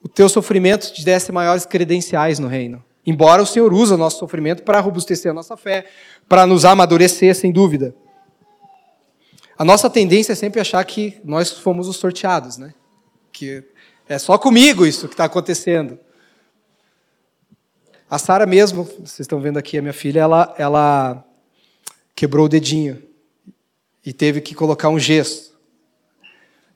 [0.00, 2.80] o teu sofrimento te desse maiores credenciais no reino.
[3.04, 5.84] Embora o Senhor use o nosso sofrimento para robustecer a nossa fé,
[6.28, 7.92] para nos amadurecer, sem dúvida.
[9.58, 12.72] A nossa tendência é sempre achar que nós fomos os sorteados, né?
[13.32, 13.64] Que
[14.08, 15.98] é só comigo isso que está acontecendo.
[18.08, 21.24] A Sara mesmo, vocês estão vendo aqui, a minha filha, ela, ela
[22.14, 23.02] quebrou o dedinho
[24.04, 25.55] e teve que colocar um gesso.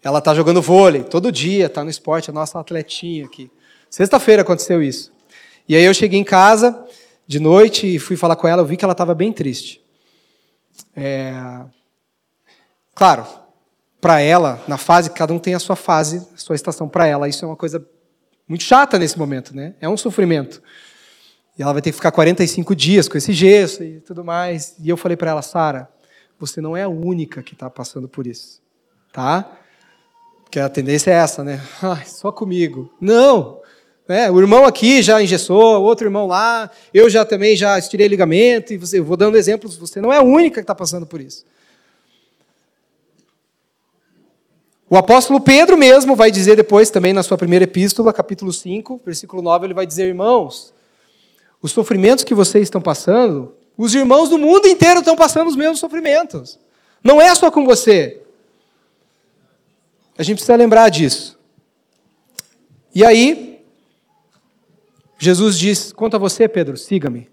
[0.03, 3.51] Ela está jogando vôlei todo dia, está no esporte, a nossa atletinha aqui.
[3.89, 5.13] Sexta-feira aconteceu isso.
[5.69, 6.85] E aí eu cheguei em casa
[7.27, 9.81] de noite e fui falar com ela, eu vi que ela estava bem triste.
[10.97, 11.35] É...
[12.95, 13.27] Claro,
[14.01, 17.29] para ela, na fase, cada um tem a sua fase, a sua estação para ela.
[17.29, 17.87] Isso é uma coisa
[18.49, 19.75] muito chata nesse momento, né?
[19.81, 20.63] É um sofrimento.
[21.59, 24.75] E ela vai ter que ficar 45 dias com esse gesso e tudo mais.
[24.81, 25.89] E eu falei para ela, Sara,
[26.39, 28.63] você não é a única que está passando por isso,
[29.13, 29.60] tá?
[30.51, 31.63] Porque a tendência é essa, né?
[31.81, 32.93] Ai, só comigo.
[33.01, 33.61] Não!
[34.09, 38.73] É, o irmão aqui já engessou, outro irmão lá, eu já também já estirei ligamento,
[38.73, 41.21] e você, eu vou dando exemplos, você não é a única que está passando por
[41.21, 41.45] isso.
[44.89, 49.43] O apóstolo Pedro mesmo vai dizer depois também na sua primeira epístola, capítulo 5, versículo
[49.43, 50.75] 9, ele vai dizer, irmãos,
[51.63, 55.79] os sofrimentos que vocês estão passando, os irmãos do mundo inteiro estão passando os mesmos
[55.79, 56.59] sofrimentos.
[57.05, 58.21] Não é só com você.
[60.21, 61.39] A gente precisa lembrar disso.
[62.95, 63.65] E aí,
[65.19, 67.31] Jesus diz: quanto a você, Pedro, siga-me.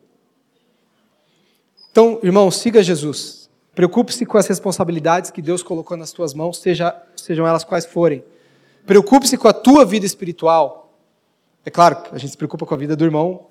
[1.91, 3.49] Então, irmão, siga Jesus.
[3.75, 8.23] Preocupe-se com as responsabilidades que Deus colocou nas tuas mãos, seja, sejam elas quais forem.
[8.85, 10.97] Preocupe-se com a tua vida espiritual.
[11.65, 13.47] É claro, a gente se preocupa com a vida do irmão,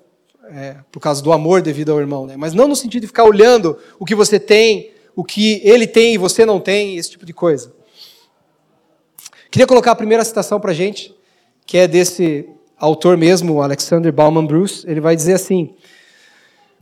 [0.49, 2.35] é, por causa do amor devido ao irmão, né?
[2.35, 6.15] mas não no sentido de ficar olhando o que você tem, o que ele tem
[6.15, 7.76] e você não tem, esse tipo de coisa.
[9.49, 11.13] Queria colocar a primeira citação para a gente,
[11.65, 14.85] que é desse autor mesmo, Alexander Bauman Bruce.
[14.87, 15.73] Ele vai dizer assim: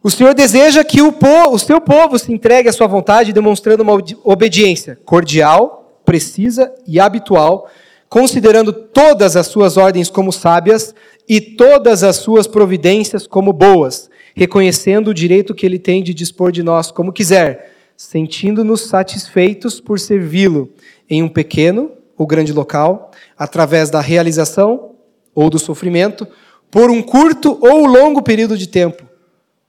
[0.02, 3.84] O Senhor deseja que o, povo, o seu povo se entregue à sua vontade, demonstrando
[3.84, 7.70] uma obediência cordial, precisa e habitual,
[8.10, 10.96] considerando todas as suas ordens como sábias
[11.30, 16.52] e todas as suas providências como boas, reconhecendo o direito que ele tem de dispor
[16.52, 20.72] de nós como quiser, sentindo-nos satisfeitos por servi-lo
[21.08, 24.96] em um pequeno ou grande local, através da realização
[25.34, 26.28] ou do sofrimento,
[26.72, 29.04] por um curto ou longo período de tempo,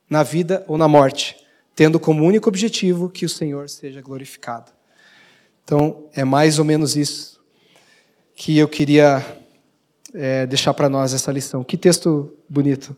[0.09, 1.37] na vida ou na morte,
[1.75, 4.71] tendo como único objetivo que o Senhor seja glorificado.
[5.65, 7.41] Então, é mais ou menos isso
[8.37, 9.25] que eu queria
[10.15, 11.65] é, deixar para nós essa lição.
[11.65, 12.97] Que texto bonito.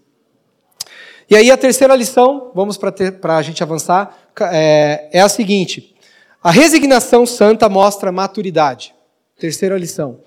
[1.30, 4.16] E aí a terceira lição, vamos para a gente avançar,
[4.52, 5.94] é, é a seguinte:
[6.42, 8.94] a resignação santa mostra maturidade.
[9.38, 10.18] Terceira lição.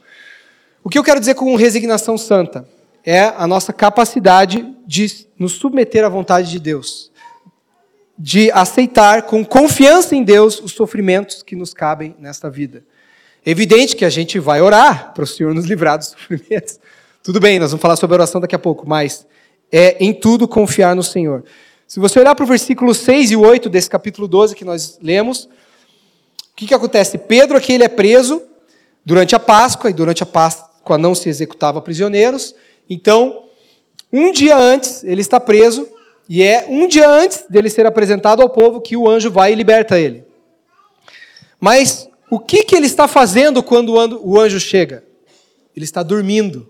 [0.81, 2.65] O que eu quero dizer com resignação santa?
[3.03, 7.11] É a nossa capacidade de nos submeter à vontade de Deus,
[8.17, 12.85] de aceitar com confiança em Deus os sofrimentos que nos cabem nesta vida.
[13.45, 16.79] Evidente que a gente vai orar para o Senhor nos livrar dos sofrimentos.
[17.21, 19.27] Tudo bem, nós vamos falar sobre oração daqui a pouco, mas
[19.69, 21.43] é em tudo confiar no Senhor.
[21.85, 25.49] Se você olhar para o versículo 6 e 8 desse capítulo 12 que nós lemos,
[26.53, 27.17] o que, que acontece?
[27.17, 28.41] Pedro aqui ele é preso
[29.05, 32.55] durante a Páscoa, e durante a Páscoa não se executava prisioneiros.
[32.89, 33.45] Então,
[34.11, 35.87] um dia antes, ele está preso,
[36.27, 39.55] e é um dia antes dele ser apresentado ao povo que o anjo vai e
[39.55, 40.25] liberta ele.
[41.59, 45.03] Mas o que, que ele está fazendo quando o anjo chega?
[45.75, 46.69] Ele está dormindo.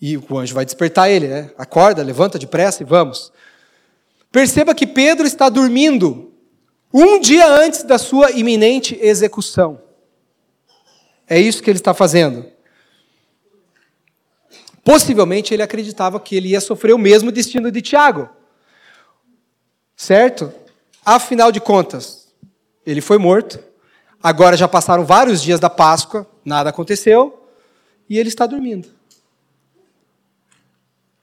[0.00, 1.50] E o anjo vai despertar ele, né?
[1.56, 3.32] Acorda, levanta depressa e vamos.
[4.30, 6.32] Perceba que Pedro está dormindo
[6.92, 9.85] um dia antes da sua iminente execução.
[11.28, 12.46] É isso que ele está fazendo.
[14.84, 18.28] Possivelmente ele acreditava que ele ia sofrer o mesmo destino de Tiago.
[19.96, 20.52] Certo?
[21.04, 22.28] Afinal de contas,
[22.84, 23.58] ele foi morto.
[24.22, 27.48] Agora já passaram vários dias da Páscoa, nada aconteceu,
[28.08, 28.88] e ele está dormindo.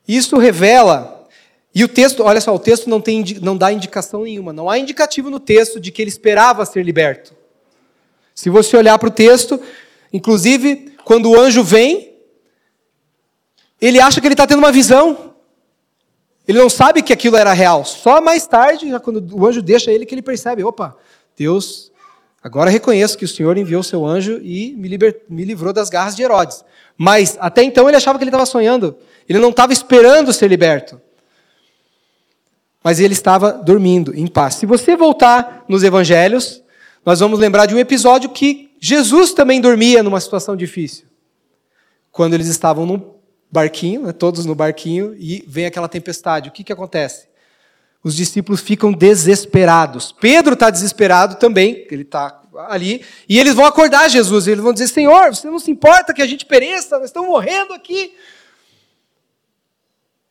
[0.08, 1.24] Isso revela
[1.76, 4.78] e o texto, olha só, o texto não, tem, não dá indicação nenhuma, não há
[4.78, 7.34] indicativo no texto de que ele esperava ser liberto.
[8.36, 9.60] Se você olhar para o texto,
[10.14, 12.14] inclusive, quando o anjo vem,
[13.82, 15.34] ele acha que ele está tendo uma visão.
[16.48, 17.84] Ele não sabe que aquilo era real.
[17.84, 20.96] Só mais tarde, quando o anjo deixa ele, que ele percebe: opa,
[21.36, 21.92] Deus,
[22.42, 26.16] agora reconheço que o Senhor enviou seu anjo e me, liber, me livrou das garras
[26.16, 26.64] de Herodes.
[26.96, 28.96] Mas até então ele achava que ele estava sonhando.
[29.28, 31.02] Ele não estava esperando ser liberto
[32.84, 34.56] mas ele estava dormindo em paz.
[34.56, 36.62] Se você voltar nos evangelhos,
[37.06, 41.06] nós vamos lembrar de um episódio que Jesus também dormia numa situação difícil.
[42.12, 43.14] Quando eles estavam num
[43.52, 46.50] barquinho, né, todos no barquinho, e vem aquela tempestade.
[46.50, 47.28] O que, que acontece?
[48.04, 50.12] Os discípulos ficam desesperados.
[50.12, 54.88] Pedro está desesperado também, ele está ali, e eles vão acordar Jesus, eles vão dizer:
[54.88, 58.14] Senhor, você não se importa que a gente pereça, nós estamos morrendo aqui.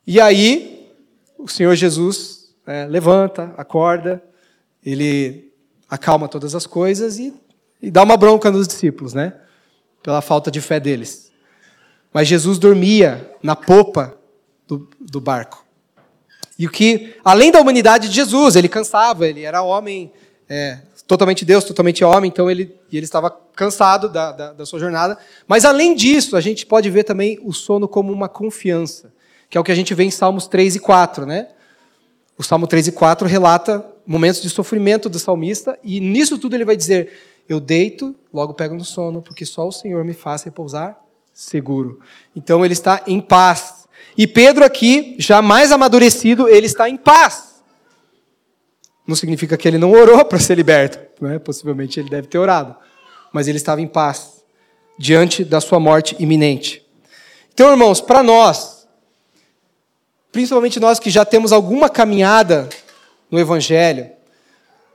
[0.06, 0.90] E aí,
[1.38, 4.22] o Senhor Jesus é, levanta, acorda,
[4.84, 5.51] ele
[5.92, 7.34] acalma todas as coisas e,
[7.82, 9.34] e dá uma bronca nos discípulos, né?
[10.02, 11.30] Pela falta de fé deles.
[12.10, 14.16] Mas Jesus dormia na popa
[14.66, 15.62] do, do barco.
[16.58, 20.10] E o que, além da humanidade de Jesus, ele cansava, ele era homem,
[20.48, 25.18] é, totalmente Deus, totalmente homem, então ele, ele estava cansado da, da, da, sua jornada.
[25.46, 29.12] Mas além disso, a gente pode ver também o sono como uma confiança,
[29.50, 31.48] que é o que a gente vê em Salmos 3 e 4, né?
[32.38, 36.64] O Salmo 3 e 4 relata momentos de sofrimento do salmista, e nisso tudo ele
[36.64, 37.12] vai dizer:
[37.48, 40.98] Eu deito, logo pego no sono, porque só o Senhor me faz repousar
[41.32, 42.00] seguro.
[42.34, 43.86] Então ele está em paz.
[44.16, 47.62] E Pedro aqui, já mais amadurecido, ele está em paz.
[49.06, 51.38] Não significa que ele não orou para ser liberto, né?
[51.38, 52.76] possivelmente ele deve ter orado,
[53.32, 54.42] mas ele estava em paz
[54.98, 56.86] diante da sua morte iminente.
[57.52, 58.86] Então, irmãos, para nós,
[60.30, 62.68] principalmente nós que já temos alguma caminhada
[63.32, 64.10] no Evangelho,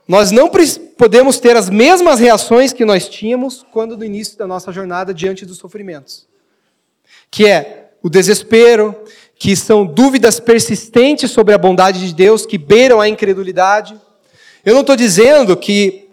[0.06, 0.48] nós não
[0.96, 5.44] podemos ter as mesmas reações que nós tínhamos quando no início da nossa jornada diante
[5.44, 6.26] dos sofrimentos.
[7.30, 8.94] Que é o desespero,
[9.36, 14.00] que são dúvidas persistentes sobre a bondade de Deus, que beiram a incredulidade.
[14.64, 16.08] Eu não estou dizendo que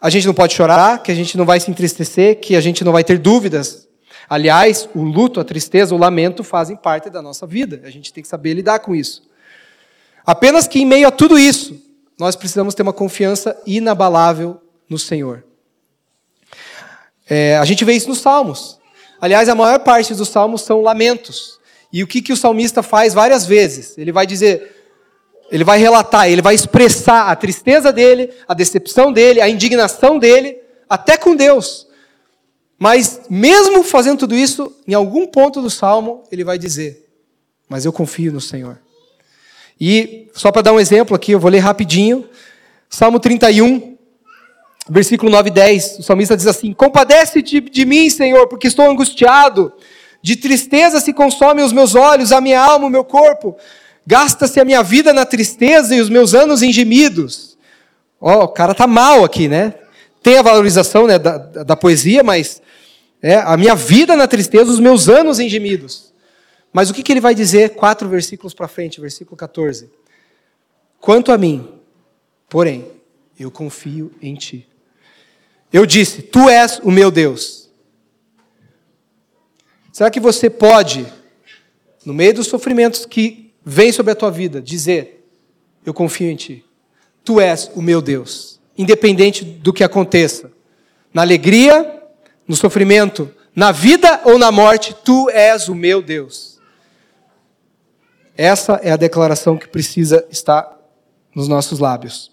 [0.00, 2.82] a gente não pode chorar, que a gente não vai se entristecer, que a gente
[2.82, 3.86] não vai ter dúvidas.
[4.28, 7.82] Aliás, o luto, a tristeza, o lamento fazem parte da nossa vida.
[7.84, 9.27] A gente tem que saber lidar com isso.
[10.28, 11.82] Apenas que em meio a tudo isso,
[12.18, 15.42] nós precisamos ter uma confiança inabalável no Senhor.
[17.26, 18.78] É, a gente vê isso nos Salmos.
[19.18, 21.58] Aliás, a maior parte dos Salmos são lamentos.
[21.90, 23.96] E o que, que o salmista faz várias vezes?
[23.96, 24.70] Ele vai dizer,
[25.50, 30.58] ele vai relatar, ele vai expressar a tristeza dele, a decepção dele, a indignação dele,
[30.90, 31.86] até com Deus.
[32.78, 37.08] Mas, mesmo fazendo tudo isso, em algum ponto do salmo, ele vai dizer:
[37.66, 38.78] Mas eu confio no Senhor.
[39.80, 42.24] E, só para dar um exemplo aqui, eu vou ler rapidinho.
[42.88, 43.96] Salmo 31,
[44.88, 45.98] versículo 9 e 10.
[45.98, 49.72] O salmista diz assim: Compadece-te de mim, Senhor, porque estou angustiado.
[50.20, 53.56] De tristeza se consomem os meus olhos, a minha alma, o meu corpo.
[54.06, 57.56] Gasta-se a minha vida na tristeza e os meus anos em gemidos.
[58.20, 59.74] Ó, oh, o cara tá mal aqui, né?
[60.22, 62.60] Tem a valorização né, da, da poesia, mas
[63.22, 66.07] é, a minha vida na tristeza, os meus anos em gemidos.
[66.72, 69.90] Mas o que, que ele vai dizer quatro versículos para frente, versículo 14?
[71.00, 71.80] Quanto a mim,
[72.48, 72.86] porém,
[73.38, 74.68] eu confio em ti.
[75.72, 77.68] Eu disse: Tu és o meu Deus.
[79.92, 81.06] Será que você pode,
[82.04, 85.28] no meio dos sofrimentos que vêm sobre a tua vida, dizer:
[85.84, 86.64] Eu confio em ti.
[87.24, 90.50] Tu és o meu Deus, independente do que aconteça,
[91.12, 91.94] na alegria
[92.46, 96.57] no sofrimento, Na vida ou na morte, tu és o meu Deus.
[98.38, 100.78] Essa é a declaração que precisa estar
[101.34, 102.30] nos nossos lábios.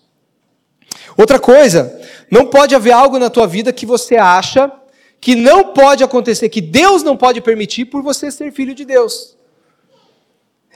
[1.18, 2.00] Outra coisa,
[2.30, 4.72] não pode haver algo na tua vida que você acha
[5.20, 9.36] que não pode acontecer, que Deus não pode permitir por você ser filho de Deus.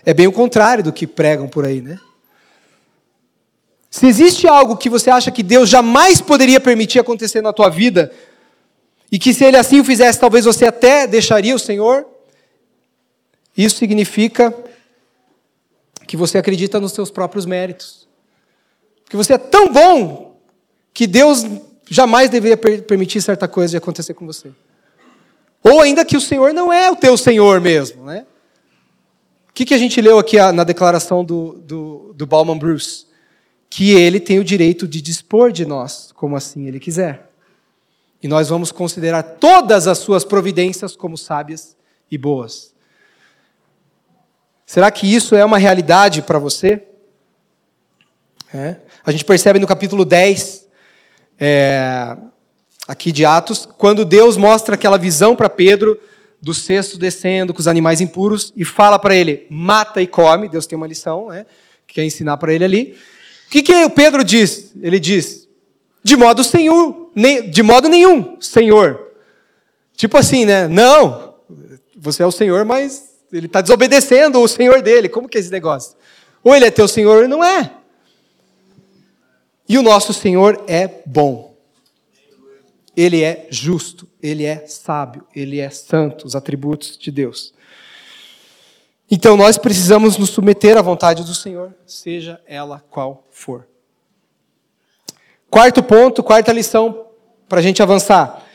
[0.04, 2.00] É bem o contrário do que pregam por aí, né?
[3.92, 8.12] Se existe algo que você acha que Deus jamais poderia permitir acontecer na tua vida,
[9.12, 12.08] e que se ele assim o fizesse, talvez você até deixaria o Senhor,
[13.56, 14.56] isso significa
[16.10, 18.08] que você acredita nos seus próprios méritos.
[19.08, 20.42] Que você é tão bom
[20.92, 21.46] que Deus
[21.88, 24.50] jamais deveria permitir certa coisa de acontecer com você.
[25.64, 28.26] Ou ainda que o Senhor não é o teu Senhor mesmo, né?
[29.52, 33.06] O que, que a gente leu aqui na declaração do, do, do Bauman Bruce?
[33.70, 37.30] Que ele tem o direito de dispor de nós, como assim ele quiser.
[38.20, 41.78] E nós vamos considerar todas as suas providências como sábias
[42.10, 42.74] e boas.
[44.70, 46.84] Será que isso é uma realidade para você?
[48.54, 48.76] É.
[49.04, 50.68] A gente percebe no capítulo 10,
[51.40, 52.16] é,
[52.88, 56.00] aqui de Atos, quando Deus mostra aquela visão para Pedro
[56.40, 60.48] do cesto descendo com os animais impuros e fala para ele: mata e come.
[60.48, 61.48] Deus tem uma lição, né?
[61.88, 62.96] Que quer ensinar para ele ali.
[63.48, 64.72] O que, que o Pedro diz?
[64.80, 65.48] Ele diz:
[66.04, 67.10] de modo Senhor,
[67.50, 69.14] de modo nenhum, Senhor.
[69.96, 70.68] Tipo assim, né?
[70.68, 71.34] Não,
[71.98, 75.10] você é o Senhor, mas ele está desobedecendo o Senhor dele.
[75.10, 75.96] Como que é esse negócio?
[76.44, 77.72] Ou ele é teu Senhor ou não é.
[79.68, 81.56] E o nosso Senhor é bom.
[82.98, 87.54] Ele é justo, ele é sábio, ele é santo, os atributos de Deus.
[89.10, 93.68] Então nós precisamos nos submeter à vontade do Senhor, seja ela qual for.
[95.50, 97.08] Quarto ponto, quarta lição
[97.48, 98.46] para a gente avançar.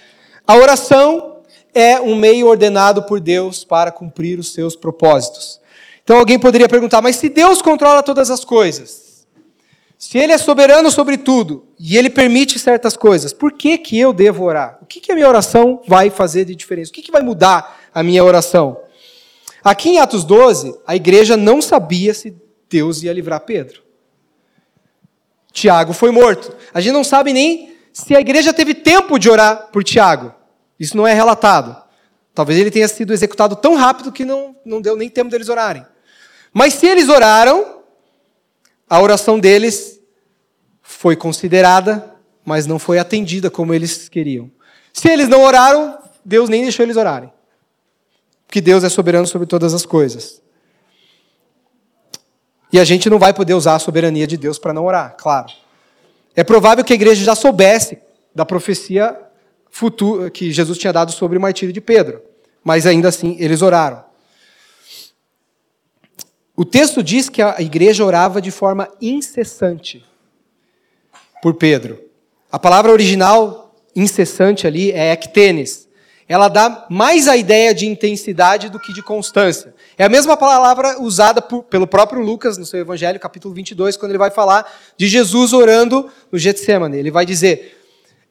[0.46, 1.33] A oração
[1.74, 5.60] é um meio ordenado por Deus para cumprir os seus propósitos.
[6.02, 9.26] Então alguém poderia perguntar, mas se Deus controla todas as coisas,
[9.98, 14.12] se Ele é soberano sobre tudo e Ele permite certas coisas, por que, que eu
[14.12, 14.78] devo orar?
[14.82, 16.90] O que, que a minha oração vai fazer de diferença?
[16.90, 18.78] O que, que vai mudar a minha oração?
[19.62, 22.36] Aqui em Atos 12, a igreja não sabia se
[22.68, 23.82] Deus ia livrar Pedro.
[25.52, 26.54] Tiago foi morto.
[26.74, 30.34] A gente não sabe nem se a igreja teve tempo de orar por Tiago.
[30.84, 31.74] Isso não é relatado.
[32.34, 35.84] Talvez ele tenha sido executado tão rápido que não, não deu nem tempo deles orarem.
[36.52, 37.80] Mas se eles oraram,
[38.88, 39.98] a oração deles
[40.82, 42.14] foi considerada,
[42.44, 44.50] mas não foi atendida como eles queriam.
[44.92, 47.32] Se eles não oraram, Deus nem deixou eles orarem.
[48.46, 50.42] Porque Deus é soberano sobre todas as coisas.
[52.70, 55.50] E a gente não vai poder usar a soberania de Deus para não orar, claro.
[56.36, 57.98] É provável que a igreja já soubesse
[58.34, 59.24] da profecia
[59.74, 62.22] futura que Jesus tinha dado sobre o martírio de Pedro,
[62.62, 64.04] mas ainda assim eles oraram.
[66.54, 70.04] O texto diz que a igreja orava de forma incessante
[71.42, 72.00] por Pedro.
[72.52, 75.88] A palavra original incessante ali é ectenes.
[76.28, 79.74] Ela dá mais a ideia de intensidade do que de constância.
[79.98, 84.12] É a mesma palavra usada por, pelo próprio Lucas no seu Evangelho, capítulo 22, quando
[84.12, 86.96] ele vai falar de Jesus orando no Getsemane.
[86.96, 87.83] Ele vai dizer: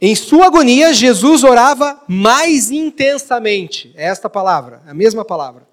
[0.06, 3.94] em sua agonia, Jesus orava mais intensamente.
[3.96, 5.66] É esta palavra, é a mesma palavra.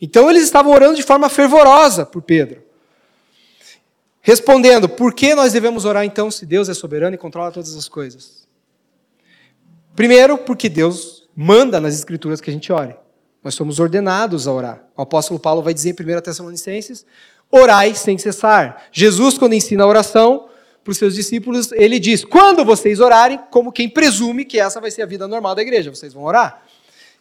[0.00, 2.62] Então eles estavam orando de forma fervorosa por Pedro.
[4.20, 7.88] Respondendo, por que nós devemos orar então se Deus é soberano e controla todas as
[7.88, 8.46] coisas?
[9.96, 12.94] Primeiro, porque Deus manda nas Escrituras que a gente ore.
[13.42, 14.84] Nós somos ordenados a orar.
[14.96, 17.04] O apóstolo Paulo vai dizer em 1 Tessalonicenses:
[17.50, 18.84] orai sem cessar.
[18.92, 20.48] Jesus, quando ensina a oração
[20.82, 24.90] para os seus discípulos, ele diz: quando vocês orarem, como quem presume que essa vai
[24.90, 26.62] ser a vida normal da igreja, vocês vão orar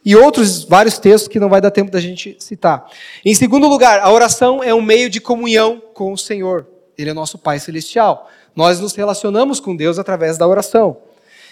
[0.04, 2.90] e outros vários textos que não vai dar tempo da gente citar.
[3.24, 6.68] Em segundo lugar, a oração é um meio de comunhão com o Senhor.
[6.98, 8.30] Ele é nosso Pai Celestial.
[8.56, 10.98] Nós nos relacionamos com Deus através da oração.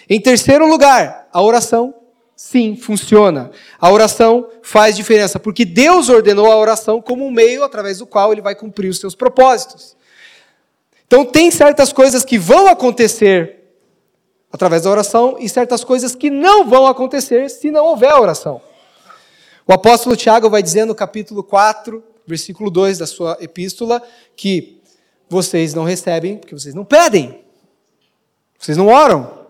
[0.08, 1.94] Em terceiro lugar, a oração,
[2.34, 3.50] sim, funciona.
[3.80, 8.32] A oração faz diferença, porque Deus ordenou a oração como um meio através do qual
[8.32, 9.96] ele vai cumprir os seus propósitos.
[11.10, 13.64] Então, tem certas coisas que vão acontecer
[14.52, 18.62] através da oração e certas coisas que não vão acontecer se não houver oração.
[19.66, 24.00] O apóstolo Tiago vai dizer no capítulo 4, versículo 2 da sua epístola,
[24.36, 24.80] que
[25.28, 27.44] vocês não recebem porque vocês não pedem.
[28.56, 29.48] Vocês não oram.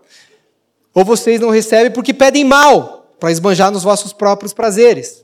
[0.95, 5.23] Ou vocês não recebem porque pedem mal, para esbanjar nos vossos próprios prazeres.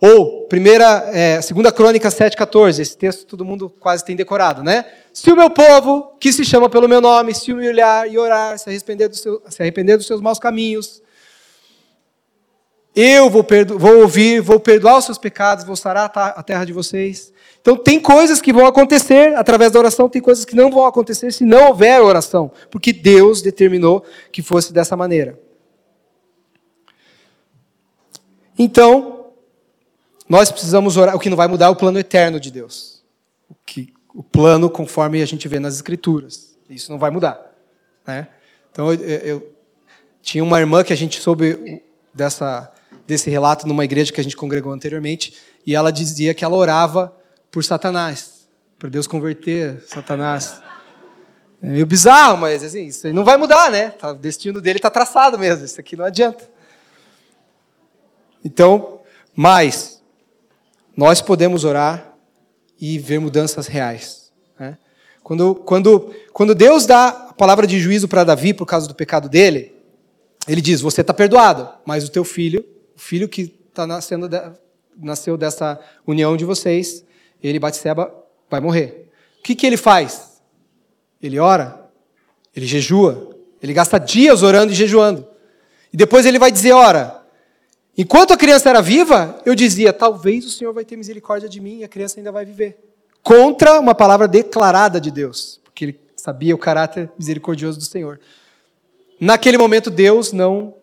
[0.00, 4.84] Ou, primeira, é, segunda crônica 7,14, esse texto todo mundo quase tem decorado, né?
[5.12, 8.70] Se o meu povo, que se chama pelo meu nome, se humilhar e orar, se
[8.70, 11.02] arrepender, do seu, se arrepender dos seus maus caminhos,
[12.94, 13.44] eu vou,
[13.76, 17.32] vou ouvir, vou perdoar os seus pecados, vou sarar a terra de vocês.
[17.60, 21.32] Então, tem coisas que vão acontecer através da oração, tem coisas que não vão acontecer
[21.32, 25.38] se não houver oração, porque Deus determinou que fosse dessa maneira.
[28.58, 29.17] Então,
[30.28, 31.16] nós precisamos orar.
[31.16, 33.02] O que não vai mudar é o plano eterno de Deus.
[33.48, 36.56] O, que, o plano conforme a gente vê nas Escrituras.
[36.68, 37.40] Isso não vai mudar.
[38.06, 38.28] Né?
[38.70, 39.54] Então, eu, eu,
[40.22, 42.70] tinha uma irmã que a gente soube dessa,
[43.06, 45.34] desse relato numa igreja que a gente congregou anteriormente,
[45.66, 47.14] e ela dizia que ela orava
[47.50, 48.48] por Satanás,
[48.78, 50.60] para Deus converter Satanás.
[51.62, 53.90] É meio bizarro, mas assim, isso não vai mudar, né?
[53.90, 56.48] Tá, o destino dele está traçado mesmo, isso aqui não adianta.
[58.44, 59.00] Então,
[59.34, 59.97] mas,
[60.98, 62.12] nós podemos orar
[62.80, 64.32] e ver mudanças reais.
[64.58, 64.76] Né?
[65.22, 69.28] Quando, quando, quando Deus dá a palavra de juízo para Davi por causa do pecado
[69.28, 69.76] dele,
[70.48, 72.64] ele diz: Você está perdoado, mas o teu filho,
[72.96, 74.40] o filho que tá nascendo de,
[75.00, 77.04] nasceu dessa união de vocês,
[77.40, 78.12] ele, Batseba,
[78.50, 79.08] vai morrer.
[79.38, 80.42] O que, que ele faz?
[81.22, 81.88] Ele ora,
[82.56, 85.28] ele jejua, ele gasta dias orando e jejuando.
[85.92, 87.17] E depois ele vai dizer: Ora,
[87.98, 91.80] enquanto a criança era viva, eu dizia: Talvez o Senhor vai ter misericórdia de mim
[91.80, 92.78] e a criança ainda vai viver.
[93.22, 98.18] Contra uma palavra declarada de Deus, porque ele sabia o caráter misericordioso do Senhor.
[99.20, 100.74] Naquele momento, Deus não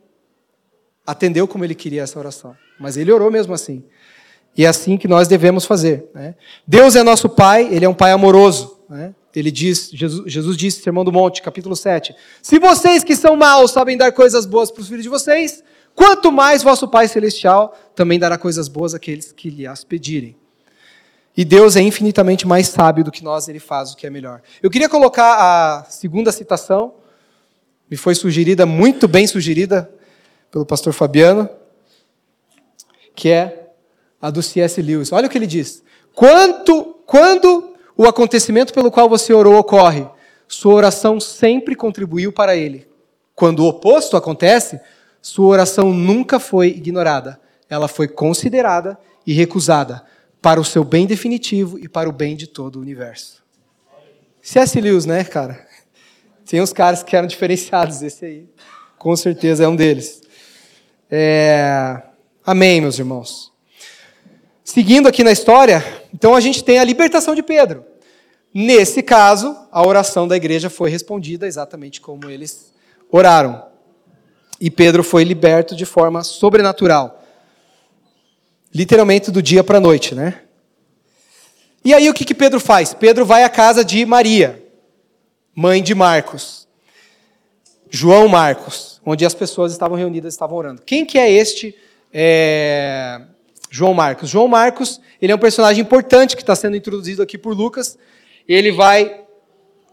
[1.07, 3.83] atendeu como ele queria essa oração, mas ele orou mesmo assim.
[4.57, 6.09] E é assim que nós devemos fazer.
[6.13, 6.35] Né?
[6.65, 8.79] Deus é nosso Pai, Ele é um Pai amoroso.
[8.89, 9.13] Né?
[9.35, 13.71] Ele diz, Jesus, Jesus disse, Sermão do Monte, capítulo 7, Se vocês que são maus
[13.71, 15.61] sabem dar coisas boas para os filhos de vocês,
[15.95, 20.35] quanto mais vosso Pai Celestial também dará coisas boas àqueles que lhe as pedirem.
[21.37, 24.41] E Deus é infinitamente mais sábio do que nós, Ele faz o que é melhor.
[24.61, 26.93] Eu queria colocar a segunda citação,
[27.89, 29.89] me foi sugerida, muito bem sugerida,
[30.49, 31.49] pelo pastor Fabiano,
[33.13, 33.71] que é
[34.21, 34.81] a do C.S.
[34.81, 35.11] Lewis.
[35.11, 35.83] Olha o que ele diz.
[36.13, 40.07] Quanto, quando o acontecimento pelo qual você orou ocorre,
[40.47, 42.87] sua oração sempre contribuiu para ele.
[43.35, 44.79] Quando o oposto acontece,
[45.25, 47.41] sua oração nunca foi ignorada.
[47.67, 48.95] Ela foi considerada
[49.25, 50.05] e recusada
[50.39, 53.43] para o seu bem definitivo e para o bem de todo o universo.
[54.39, 54.79] C.S.
[54.79, 55.67] Lewis, né, cara?
[56.45, 58.49] Tem uns caras que eram diferenciados, esse aí,
[58.99, 60.21] com certeza é um deles.
[61.09, 62.03] É...
[62.45, 63.51] Amém, meus irmãos.
[64.63, 67.83] Seguindo aqui na história, então a gente tem a libertação de Pedro.
[68.53, 72.71] Nesse caso, a oração da igreja foi respondida exatamente como eles
[73.09, 73.73] oraram.
[74.59, 77.23] E Pedro foi liberto de forma sobrenatural.
[78.73, 80.41] Literalmente do dia para a noite, né?
[81.83, 82.93] E aí o que, que Pedro faz?
[82.93, 84.63] Pedro vai à casa de Maria,
[85.53, 86.67] mãe de Marcos.
[87.89, 90.81] João Marcos, onde as pessoas estavam reunidas, estavam orando.
[90.81, 91.75] Quem que é este
[92.17, 93.21] é,
[93.69, 94.29] João Marcos.
[94.29, 97.97] João Marcos, ele é um personagem importante que está sendo introduzido aqui por Lucas.
[98.47, 99.21] Ele vai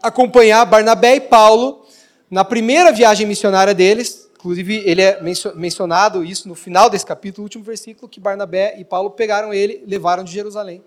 [0.01, 1.85] acompanhar Barnabé e Paulo
[2.31, 4.22] na primeira viagem missionária deles.
[4.43, 5.21] Inclusive, ele é
[5.55, 10.21] mencionado isso no final desse capítulo, último versículo, que Barnabé e Paulo pegaram ele levaram
[10.21, 10.83] de Jerusalém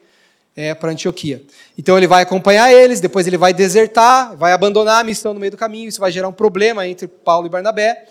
[0.54, 1.42] é, para Antioquia.
[1.78, 5.52] Então ele vai acompanhar eles, depois ele vai desertar, vai abandonar a missão no meio
[5.52, 8.04] do caminho, isso vai gerar um problema entre Paulo e Barnabé.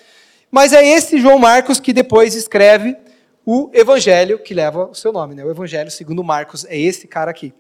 [0.49, 2.97] Mas é esse João Marcos que depois escreve
[3.45, 5.35] o evangelho que leva o seu nome.
[5.35, 5.45] Né?
[5.45, 7.53] O evangelho segundo Marcos é esse cara aqui.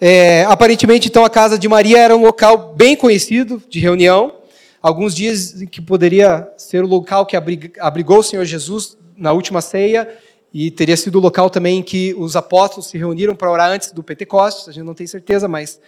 [0.00, 4.42] É, aparentemente, então, a casa de Maria era um local bem conhecido de reunião.
[4.84, 7.34] Alguns dizem que poderia ser o local que
[7.80, 10.06] abrigou o Senhor Jesus na última ceia
[10.52, 14.02] e teria sido o local também que os apóstolos se reuniram para orar antes do
[14.02, 14.68] Pentecostes.
[14.68, 15.80] A gente não tem certeza, mas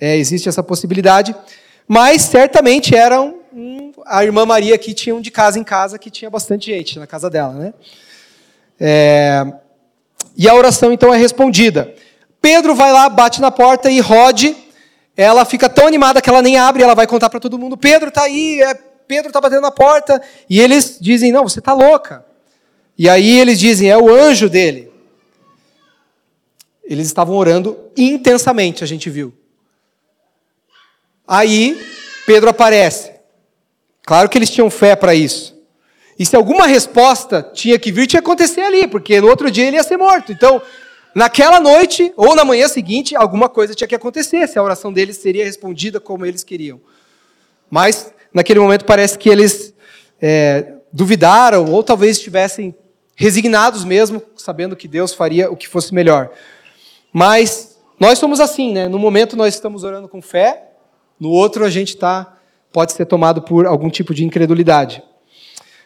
[0.00, 1.36] é, existe essa possibilidade.
[1.86, 5.98] Mas certamente era um, um, a irmã Maria que tinha um de casa em casa,
[5.98, 7.74] que tinha bastante gente na casa dela, né?
[8.80, 9.52] É,
[10.34, 11.94] e a oração então é respondida.
[12.40, 14.56] Pedro vai lá, bate na porta e Rode,
[15.16, 18.08] ela fica tão animada que ela nem abre, ela vai contar para todo mundo: Pedro
[18.08, 18.74] está aí, é,
[19.06, 20.22] Pedro está batendo na porta.
[20.48, 22.24] E eles dizem: Não, você está louca.
[22.96, 24.90] E aí eles dizem: É o anjo dele.
[26.84, 29.32] Eles estavam orando intensamente, a gente viu.
[31.26, 31.80] Aí
[32.26, 33.12] Pedro aparece.
[34.04, 35.52] Claro que eles tinham fé para isso.
[36.18, 39.66] E se alguma resposta tinha que vir, tinha que acontecer ali, porque no outro dia
[39.66, 40.32] ele ia ser morto.
[40.32, 40.60] Então,
[41.14, 45.16] naquela noite ou na manhã seguinte, alguma coisa tinha que acontecer, se a oração deles
[45.16, 46.80] seria respondida como eles queriam.
[47.70, 49.74] Mas, naquele momento, parece que eles
[50.20, 52.74] é, duvidaram, ou talvez estivessem
[53.16, 56.30] resignados mesmo, sabendo que Deus faria o que fosse melhor.
[57.12, 58.88] Mas nós somos assim, né?
[58.88, 60.70] No momento nós estamos orando com fé,
[61.20, 62.36] no outro a gente tá,
[62.72, 65.02] pode ser tomado por algum tipo de incredulidade.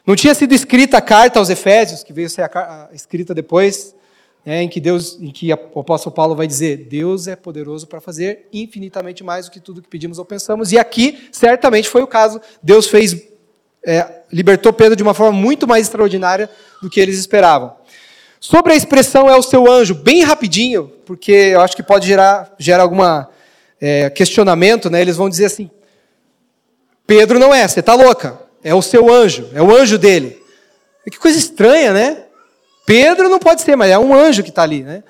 [0.07, 3.95] Não tinha sido escrita a carta aos Efésios, que veio ser a, a, escrita depois,
[4.47, 8.01] né, em que Deus, em que o apóstolo Paulo vai dizer: Deus é poderoso para
[8.01, 10.70] fazer infinitamente mais do que tudo que pedimos ou pensamos.
[10.70, 12.40] E aqui certamente foi o caso.
[12.62, 13.20] Deus fez,
[13.84, 16.49] é, libertou Pedro de uma forma muito mais extraordinária
[16.80, 17.74] do que eles esperavam.
[18.38, 22.55] Sobre a expressão é o seu anjo, bem rapidinho, porque eu acho que pode gerar,
[22.57, 23.28] gerar alguma
[23.80, 25.01] é, questionamento, né?
[25.01, 25.68] Eles vão dizer assim:
[27.05, 28.38] Pedro não é, você está louca.
[28.62, 30.40] É o seu anjo, é o anjo dele.
[31.11, 32.26] Que coisa estranha, né?
[32.87, 35.03] Pedro não pode ser, mas é um anjo que está ali, né?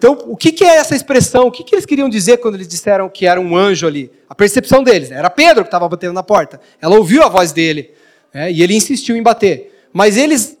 [0.00, 1.46] Então, o que, que é essa expressão?
[1.46, 4.10] O que, que eles queriam dizer quando eles disseram que era um anjo ali?
[4.30, 5.10] A percepção deles.
[5.10, 6.58] Era Pedro que estava batendo na porta.
[6.80, 7.90] Ela ouviu a voz dele.
[8.32, 8.50] Né?
[8.50, 9.86] E ele insistiu em bater.
[9.92, 10.56] Mas eles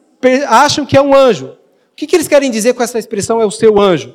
[0.46, 1.46] acham que é um anjo.
[1.46, 4.14] O que, que eles querem dizer com essa expressão é o seu anjo?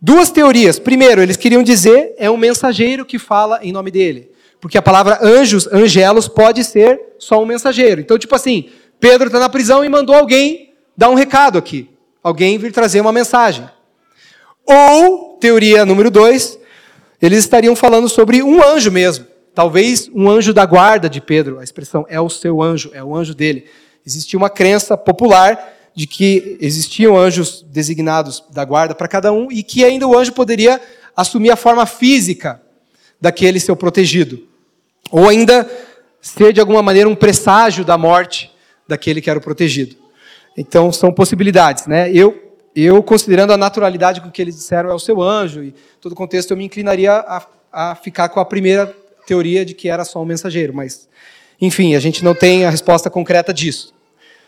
[0.00, 0.78] Duas teorias.
[0.78, 4.30] Primeiro, eles queriam dizer é um mensageiro que fala em nome dele.
[4.58, 8.00] Porque a palavra anjos, angelos, pode ser só um mensageiro.
[8.00, 10.67] Então, tipo assim, Pedro está na prisão e mandou alguém
[10.98, 11.88] dar um recado aqui.
[12.24, 13.70] Alguém vir trazer uma mensagem.
[14.66, 16.58] Ou, teoria número dois,
[17.22, 19.24] eles estariam falando sobre um anjo mesmo.
[19.54, 21.60] Talvez um anjo da guarda de Pedro.
[21.60, 23.66] A expressão é o seu anjo, é o anjo dele.
[24.04, 29.62] Existia uma crença popular de que existiam anjos designados da guarda para cada um e
[29.62, 30.80] que ainda o anjo poderia
[31.16, 32.60] assumir a forma física
[33.20, 34.42] daquele seu protegido.
[35.12, 35.70] Ou ainda
[36.20, 38.50] ser de alguma maneira um presságio da morte
[38.86, 40.07] daquele que era o protegido.
[40.58, 42.10] Então são possibilidades, né?
[42.12, 42.44] Eu
[42.74, 46.14] eu considerando a naturalidade com que eles disseram é o seu anjo e todo o
[46.14, 47.42] contexto eu me inclinaria a,
[47.72, 48.94] a ficar com a primeira
[49.26, 51.08] teoria de que era só um mensageiro, mas
[51.60, 53.92] enfim, a gente não tem a resposta concreta disso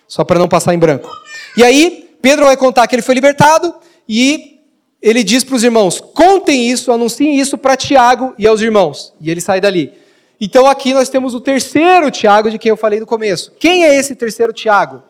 [0.06, 1.08] só para não passar em branco.
[1.56, 3.72] E aí, Pedro vai contar que ele foi libertado
[4.08, 4.58] e
[5.00, 9.14] ele diz para os irmãos: contem isso, anunciem isso para Tiago e aos irmãos.
[9.20, 9.92] E ele sai dali.
[10.40, 13.52] Então aqui nós temos o terceiro Tiago de quem eu falei no começo.
[13.58, 15.02] Quem é esse terceiro Tiago?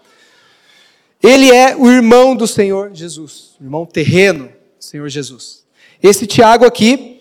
[1.23, 5.67] Ele é o irmão do Senhor Jesus, irmão terreno do Senhor Jesus.
[6.03, 7.21] Esse Tiago aqui,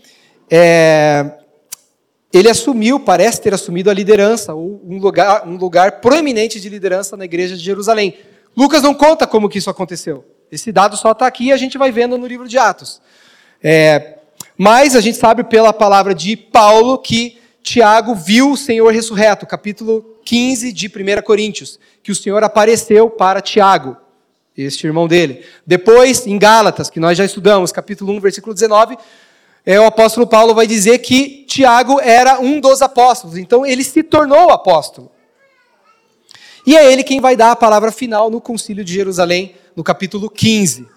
[0.49, 1.33] é,
[2.31, 7.17] ele assumiu, parece ter assumido a liderança, ou um lugar, um lugar proeminente de liderança
[7.17, 8.17] na igreja de Jerusalém.
[8.55, 10.23] Lucas não conta como que isso aconteceu.
[10.49, 13.01] Esse dado só está aqui e a gente vai vendo no livro de Atos.
[13.61, 14.19] É,
[14.57, 20.08] mas a gente sabe pela palavra de Paulo que Tiago viu o Senhor ressurreto, capítulo
[20.23, 23.97] 15 de 1 Coríntios, que o Senhor apareceu para Tiago,
[24.57, 25.45] este irmão dele.
[25.65, 28.97] Depois, em Gálatas, que nós já estudamos, capítulo 1, versículo 19,
[29.65, 34.01] é, o apóstolo Paulo vai dizer que Tiago era um dos apóstolos, então ele se
[34.03, 35.11] tornou apóstolo.
[36.65, 40.29] E é ele quem vai dar a palavra final no Concílio de Jerusalém, no capítulo
[40.29, 40.87] 15,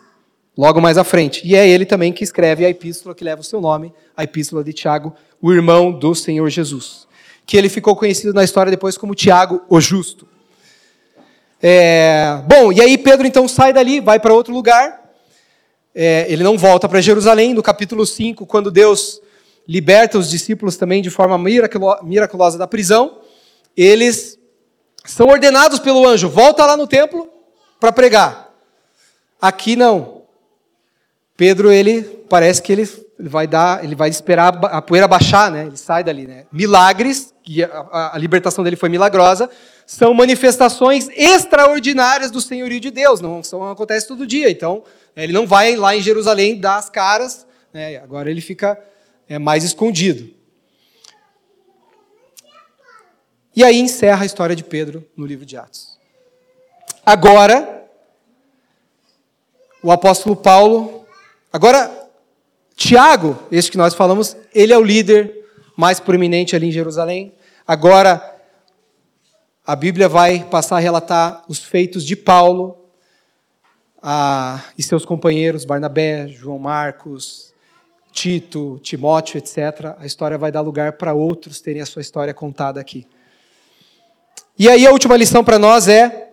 [0.56, 1.46] logo mais à frente.
[1.46, 4.62] E é ele também que escreve a epístola que leva o seu nome, a epístola
[4.64, 7.06] de Tiago, o irmão do Senhor Jesus.
[7.46, 10.28] Que ele ficou conhecido na história depois como Tiago o Justo.
[11.62, 15.00] É, bom, e aí Pedro então sai dali, vai para outro lugar,
[15.94, 17.54] é, ele não volta para Jerusalém.
[17.54, 19.20] No capítulo 5, quando Deus
[19.66, 21.38] liberta os discípulos também de forma
[22.02, 23.18] miraculosa da prisão,
[23.76, 24.38] eles
[25.04, 27.28] são ordenados pelo anjo: volta lá no templo
[27.78, 28.52] para pregar.
[29.40, 30.22] Aqui não.
[31.36, 32.86] Pedro, ele parece que ele
[33.28, 35.66] vai dar, ele vai esperar a poeira baixar, né?
[35.66, 36.46] Ele sai dali, né?
[36.50, 39.48] Milagres, que a, a libertação dele foi milagrosa,
[39.86, 44.50] são manifestações extraordinárias do senhorio de Deus, não, são, acontece todo dia.
[44.50, 44.82] Então,
[45.14, 47.96] ele não vai lá em Jerusalém dar as caras, né?
[47.96, 48.78] agora ele fica
[49.28, 50.30] é, mais escondido.
[53.54, 55.98] E aí encerra a história de Pedro no livro de Atos.
[57.04, 57.84] Agora,
[59.82, 61.04] o apóstolo Paulo,
[61.52, 62.01] agora,
[62.82, 67.32] Tiago, este que nós falamos, ele é o líder mais proeminente ali em Jerusalém.
[67.64, 68.20] Agora,
[69.64, 72.76] a Bíblia vai passar a relatar os feitos de Paulo
[74.02, 77.54] a, e seus companheiros, Barnabé, João Marcos,
[78.10, 79.94] Tito, Timóteo, etc.
[79.98, 83.06] A história vai dar lugar para outros terem a sua história contada aqui.
[84.58, 86.32] E aí a última lição para nós é: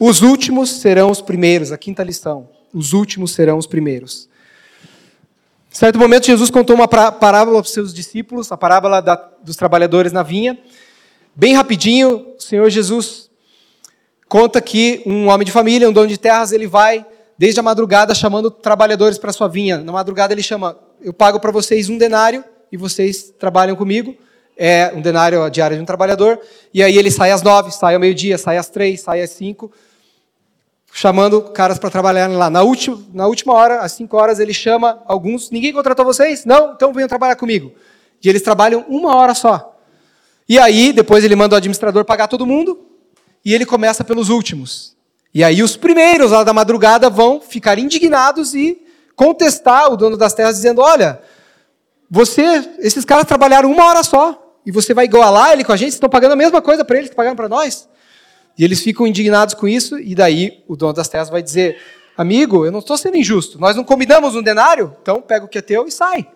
[0.00, 1.70] os últimos serão os primeiros.
[1.70, 4.29] A quinta lição: os últimos serão os primeiros.
[5.72, 10.10] Certo momento, Jesus contou uma parábola para os seus discípulos, a parábola da, dos trabalhadores
[10.10, 10.58] na vinha.
[11.34, 13.30] Bem rapidinho, o Senhor Jesus
[14.28, 17.06] conta que um homem de família, um dono de terras, ele vai
[17.38, 19.78] desde a madrugada chamando trabalhadores para sua vinha.
[19.78, 24.16] Na madrugada ele chama: Eu pago para vocês um denário e vocês trabalham comigo.
[24.56, 26.40] É um denário diário de um trabalhador.
[26.74, 29.70] E aí ele sai às nove, sai ao meio-dia, sai às três, sai às cinco,
[30.92, 32.50] chamando caras para trabalhar lá.
[32.50, 35.50] Na última, na última hora, às cinco horas, ele chama alguns.
[35.50, 36.44] Ninguém contratou vocês?
[36.44, 36.72] Não?
[36.74, 37.72] Então venham trabalhar comigo.
[38.22, 39.76] E eles trabalham uma hora só.
[40.48, 42.86] E aí, depois ele manda o administrador pagar todo mundo.
[43.44, 44.94] e ele começa pelos últimos.
[45.32, 48.82] E aí os primeiros lá da madrugada vão ficar indignados e
[49.16, 51.20] contestar o dono das terras, dizendo: Olha,
[52.10, 55.86] você, esses caras trabalharam uma hora só, e você vai igualar ele com a gente,
[55.86, 57.88] vocês estão pagando a mesma coisa para eles que pagaram para nós.
[58.58, 61.78] E eles ficam indignados com isso, e daí o dono das terras vai dizer:
[62.16, 65.58] Amigo, eu não estou sendo injusto, nós não combinamos um denário, então pega o que
[65.58, 66.28] é teu e sai.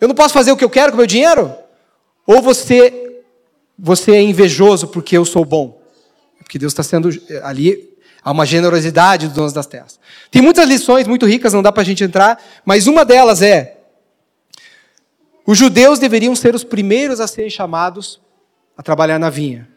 [0.00, 1.54] Eu não posso fazer o que eu quero com o meu dinheiro?
[2.26, 3.22] Ou você,
[3.78, 5.80] você é invejoso porque eu sou bom?
[6.38, 7.08] Porque Deus está sendo
[7.44, 10.00] ali, há uma generosidade dos donos das terras.
[10.28, 13.78] Tem muitas lições muito ricas, não dá para a gente entrar, mas uma delas é:
[15.46, 18.20] os judeus deveriam ser os primeiros a serem chamados
[18.76, 19.68] a trabalhar na vinha.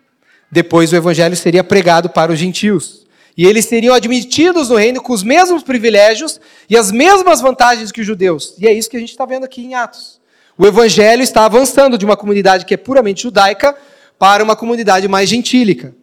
[0.51, 3.05] Depois o evangelho seria pregado para os gentios.
[3.37, 6.39] E eles seriam admitidos no reino com os mesmos privilégios
[6.69, 8.55] e as mesmas vantagens que os judeus.
[8.57, 10.21] E é isso que a gente está vendo aqui em Atos.
[10.57, 13.75] O evangelho está avançando de uma comunidade que é puramente judaica
[14.17, 15.93] para uma comunidade mais gentílica.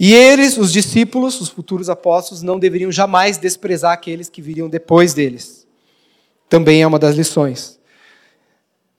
[0.00, 5.12] E eles, os discípulos, os futuros apóstolos, não deveriam jamais desprezar aqueles que viriam depois
[5.12, 5.66] deles.
[6.48, 7.78] Também é uma das lições.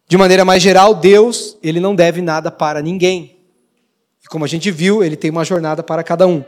[0.07, 3.34] De maneira mais geral, Deus, ele não deve nada para ninguém.
[4.25, 6.43] E como a gente viu, ele tem uma jornada para cada um.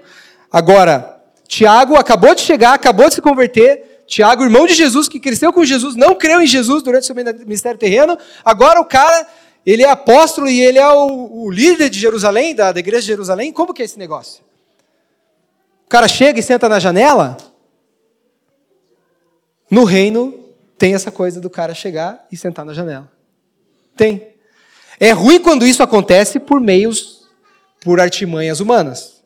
[0.52, 4.04] Agora, Tiago acabou de chegar, acabou de se converter.
[4.08, 7.78] Tiago, irmão de Jesus, que cresceu com Jesus, não creu em Jesus durante seu ministério
[7.78, 8.18] terreno.
[8.44, 9.28] Agora o cara
[9.64, 13.08] ele é apóstolo e ele é o, o líder de Jerusalém, da, da, igreja de
[13.08, 13.52] Jerusalém.
[13.54, 14.42] Como que é esse negócio?
[15.86, 17.38] O cara chega e senta na janela.
[19.70, 20.46] No reino
[20.78, 23.12] tem essa coisa do cara chegar e sentar na janela.
[23.96, 24.30] Tem.
[25.00, 27.17] É ruim quando isso acontece por meios,
[27.82, 29.24] por artimanhas humanas.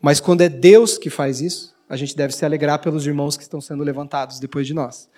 [0.00, 3.42] Mas quando é Deus que faz isso, a gente deve se alegrar pelos irmãos que
[3.42, 5.08] estão sendo levantados depois de nós.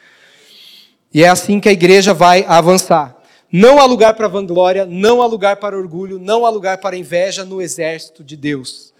[1.13, 3.17] E é assim que a igreja vai avançar.
[3.51, 7.45] Não há lugar para vanglória, não há lugar para orgulho, não há lugar para inveja
[7.45, 8.93] no exército de Deus.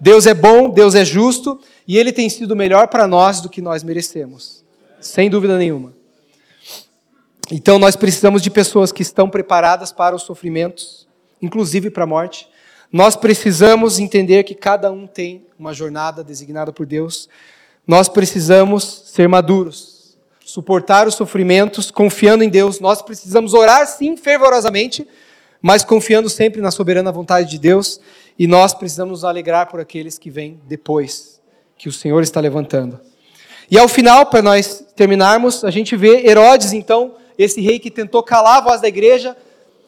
[0.00, 3.62] Deus é bom, Deus é justo e Ele tem sido melhor para nós do que
[3.62, 4.64] nós merecemos,
[5.00, 5.92] sem dúvida nenhuma.
[7.52, 11.06] Então nós precisamos de pessoas que estão preparadas para os sofrimentos,
[11.40, 12.48] inclusive para a morte.
[12.92, 17.28] Nós precisamos entender que cada um tem uma jornada designada por Deus.
[17.86, 20.00] Nós precisamos ser maduros
[20.50, 22.80] suportar os sofrimentos, confiando em Deus.
[22.80, 25.06] Nós precisamos orar, sim, fervorosamente,
[25.62, 28.00] mas confiando sempre na soberana vontade de Deus.
[28.38, 31.40] E nós precisamos nos alegrar por aqueles que vêm depois,
[31.78, 33.00] que o Senhor está levantando.
[33.70, 38.22] E ao final, para nós terminarmos, a gente vê Herodes, então, esse rei que tentou
[38.22, 39.36] calar a voz da igreja,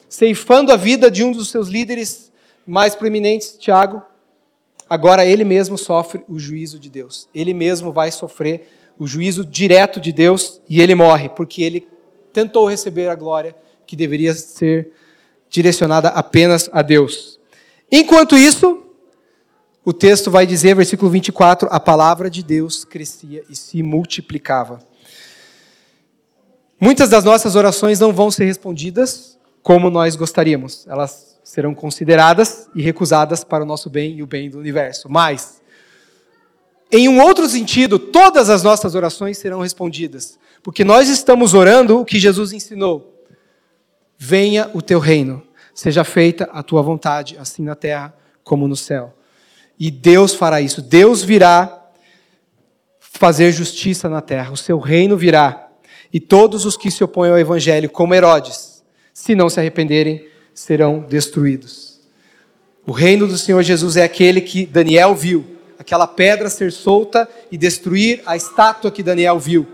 [0.07, 2.31] ceifando a vida de um dos seus líderes
[2.65, 4.01] mais proeminentes, Tiago.
[4.89, 7.27] Agora ele mesmo sofre o juízo de Deus.
[7.33, 11.87] Ele mesmo vai sofrer o juízo direto de Deus e ele morre, porque ele
[12.31, 13.55] tentou receber a glória
[13.85, 14.91] que deveria ser
[15.49, 17.39] direcionada apenas a Deus.
[17.91, 18.83] Enquanto isso,
[19.85, 24.79] o texto vai dizer, versículo 24: a palavra de Deus crescia e se multiplicava.
[26.79, 30.85] Muitas das nossas orações não vão ser respondidas como nós gostaríamos.
[30.87, 35.09] Elas serão consideradas e recusadas para o nosso bem e o bem do universo.
[35.09, 35.61] Mas
[36.95, 42.05] em um outro sentido, todas as nossas orações serão respondidas, porque nós estamos orando o
[42.05, 43.25] que Jesus ensinou.
[44.15, 45.41] Venha o teu reino,
[45.73, 49.11] seja feita a tua vontade, assim na terra como no céu.
[49.79, 50.83] E Deus fará isso.
[50.83, 51.83] Deus virá
[52.99, 54.51] fazer justiça na terra.
[54.51, 55.69] O seu reino virá.
[56.13, 60.99] E todos os que se opõem ao evangelho, como Herodes, se não se arrependerem, serão
[60.99, 61.99] destruídos.
[62.85, 67.57] O reino do Senhor Jesus é aquele que Daniel viu aquela pedra ser solta e
[67.57, 69.67] destruir a estátua que Daniel viu.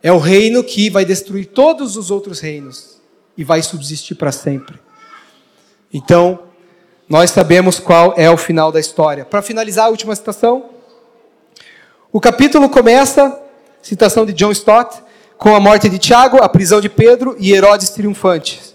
[0.00, 3.00] É o reino que vai destruir todos os outros reinos
[3.36, 4.78] e vai subsistir para sempre.
[5.92, 6.40] Então,
[7.08, 9.24] nós sabemos qual é o final da história.
[9.24, 10.70] Para finalizar a última citação,
[12.12, 13.40] o capítulo começa,
[13.82, 15.02] citação de John Stott,
[15.36, 18.73] com a morte de Tiago, a prisão de Pedro e Herodes triunfante.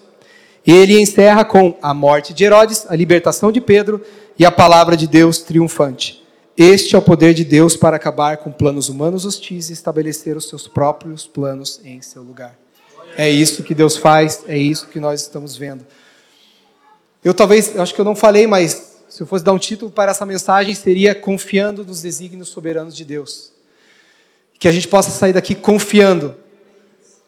[0.65, 4.01] Ele encerra com a morte de Herodes, a libertação de Pedro
[4.37, 6.23] e a palavra de Deus triunfante.
[6.57, 10.49] Este é o poder de Deus para acabar com planos humanos hostis e estabelecer os
[10.49, 12.57] seus próprios planos em seu lugar.
[13.17, 15.85] É isso que Deus faz, é isso que nós estamos vendo.
[17.23, 20.11] Eu talvez, acho que eu não falei, mas se eu fosse dar um título para
[20.11, 23.51] essa mensagem, seria Confiando nos Desígnios Soberanos de Deus.
[24.59, 26.35] Que a gente possa sair daqui confiando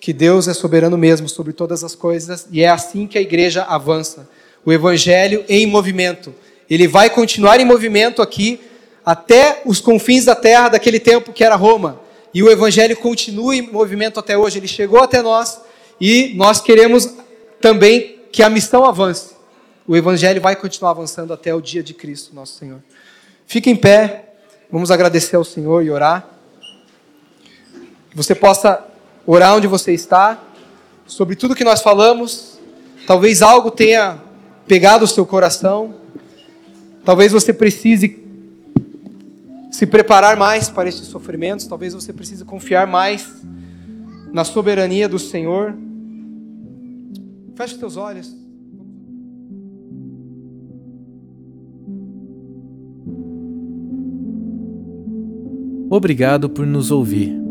[0.02, 3.64] que Deus é soberano mesmo sobre todas as coisas e é assim que a igreja
[3.64, 4.28] avança.
[4.66, 6.34] O Evangelho em movimento.
[6.68, 8.60] Ele vai continuar em movimento aqui
[9.06, 12.02] até os confins da terra daquele tempo que era Roma.
[12.34, 15.60] E o evangelho continua em movimento até hoje, ele chegou até nós
[16.00, 17.14] e nós queremos
[17.60, 19.36] também que a missão avance.
[19.86, 22.80] o Evangelho vai continuar avançando até o dia de Cristo, nosso Senhor.
[23.46, 24.34] Fique em pé,
[24.72, 26.26] vamos agradecer ao Senhor e orar.
[28.10, 28.91] Que você possa
[29.26, 30.42] orar onde você está,
[31.06, 32.60] sobre tudo que nós falamos.
[33.06, 34.20] Talvez algo tenha
[34.68, 35.96] pegado o seu coração.
[37.04, 38.20] Talvez você precise
[39.72, 41.66] se preparar mais para estes sofrimentos.
[41.66, 43.28] Talvez você precise confiar mais
[44.32, 45.76] na soberania do Senhor.
[47.56, 48.36] Feche teus olhos.
[55.90, 57.51] Obrigado por nos ouvir.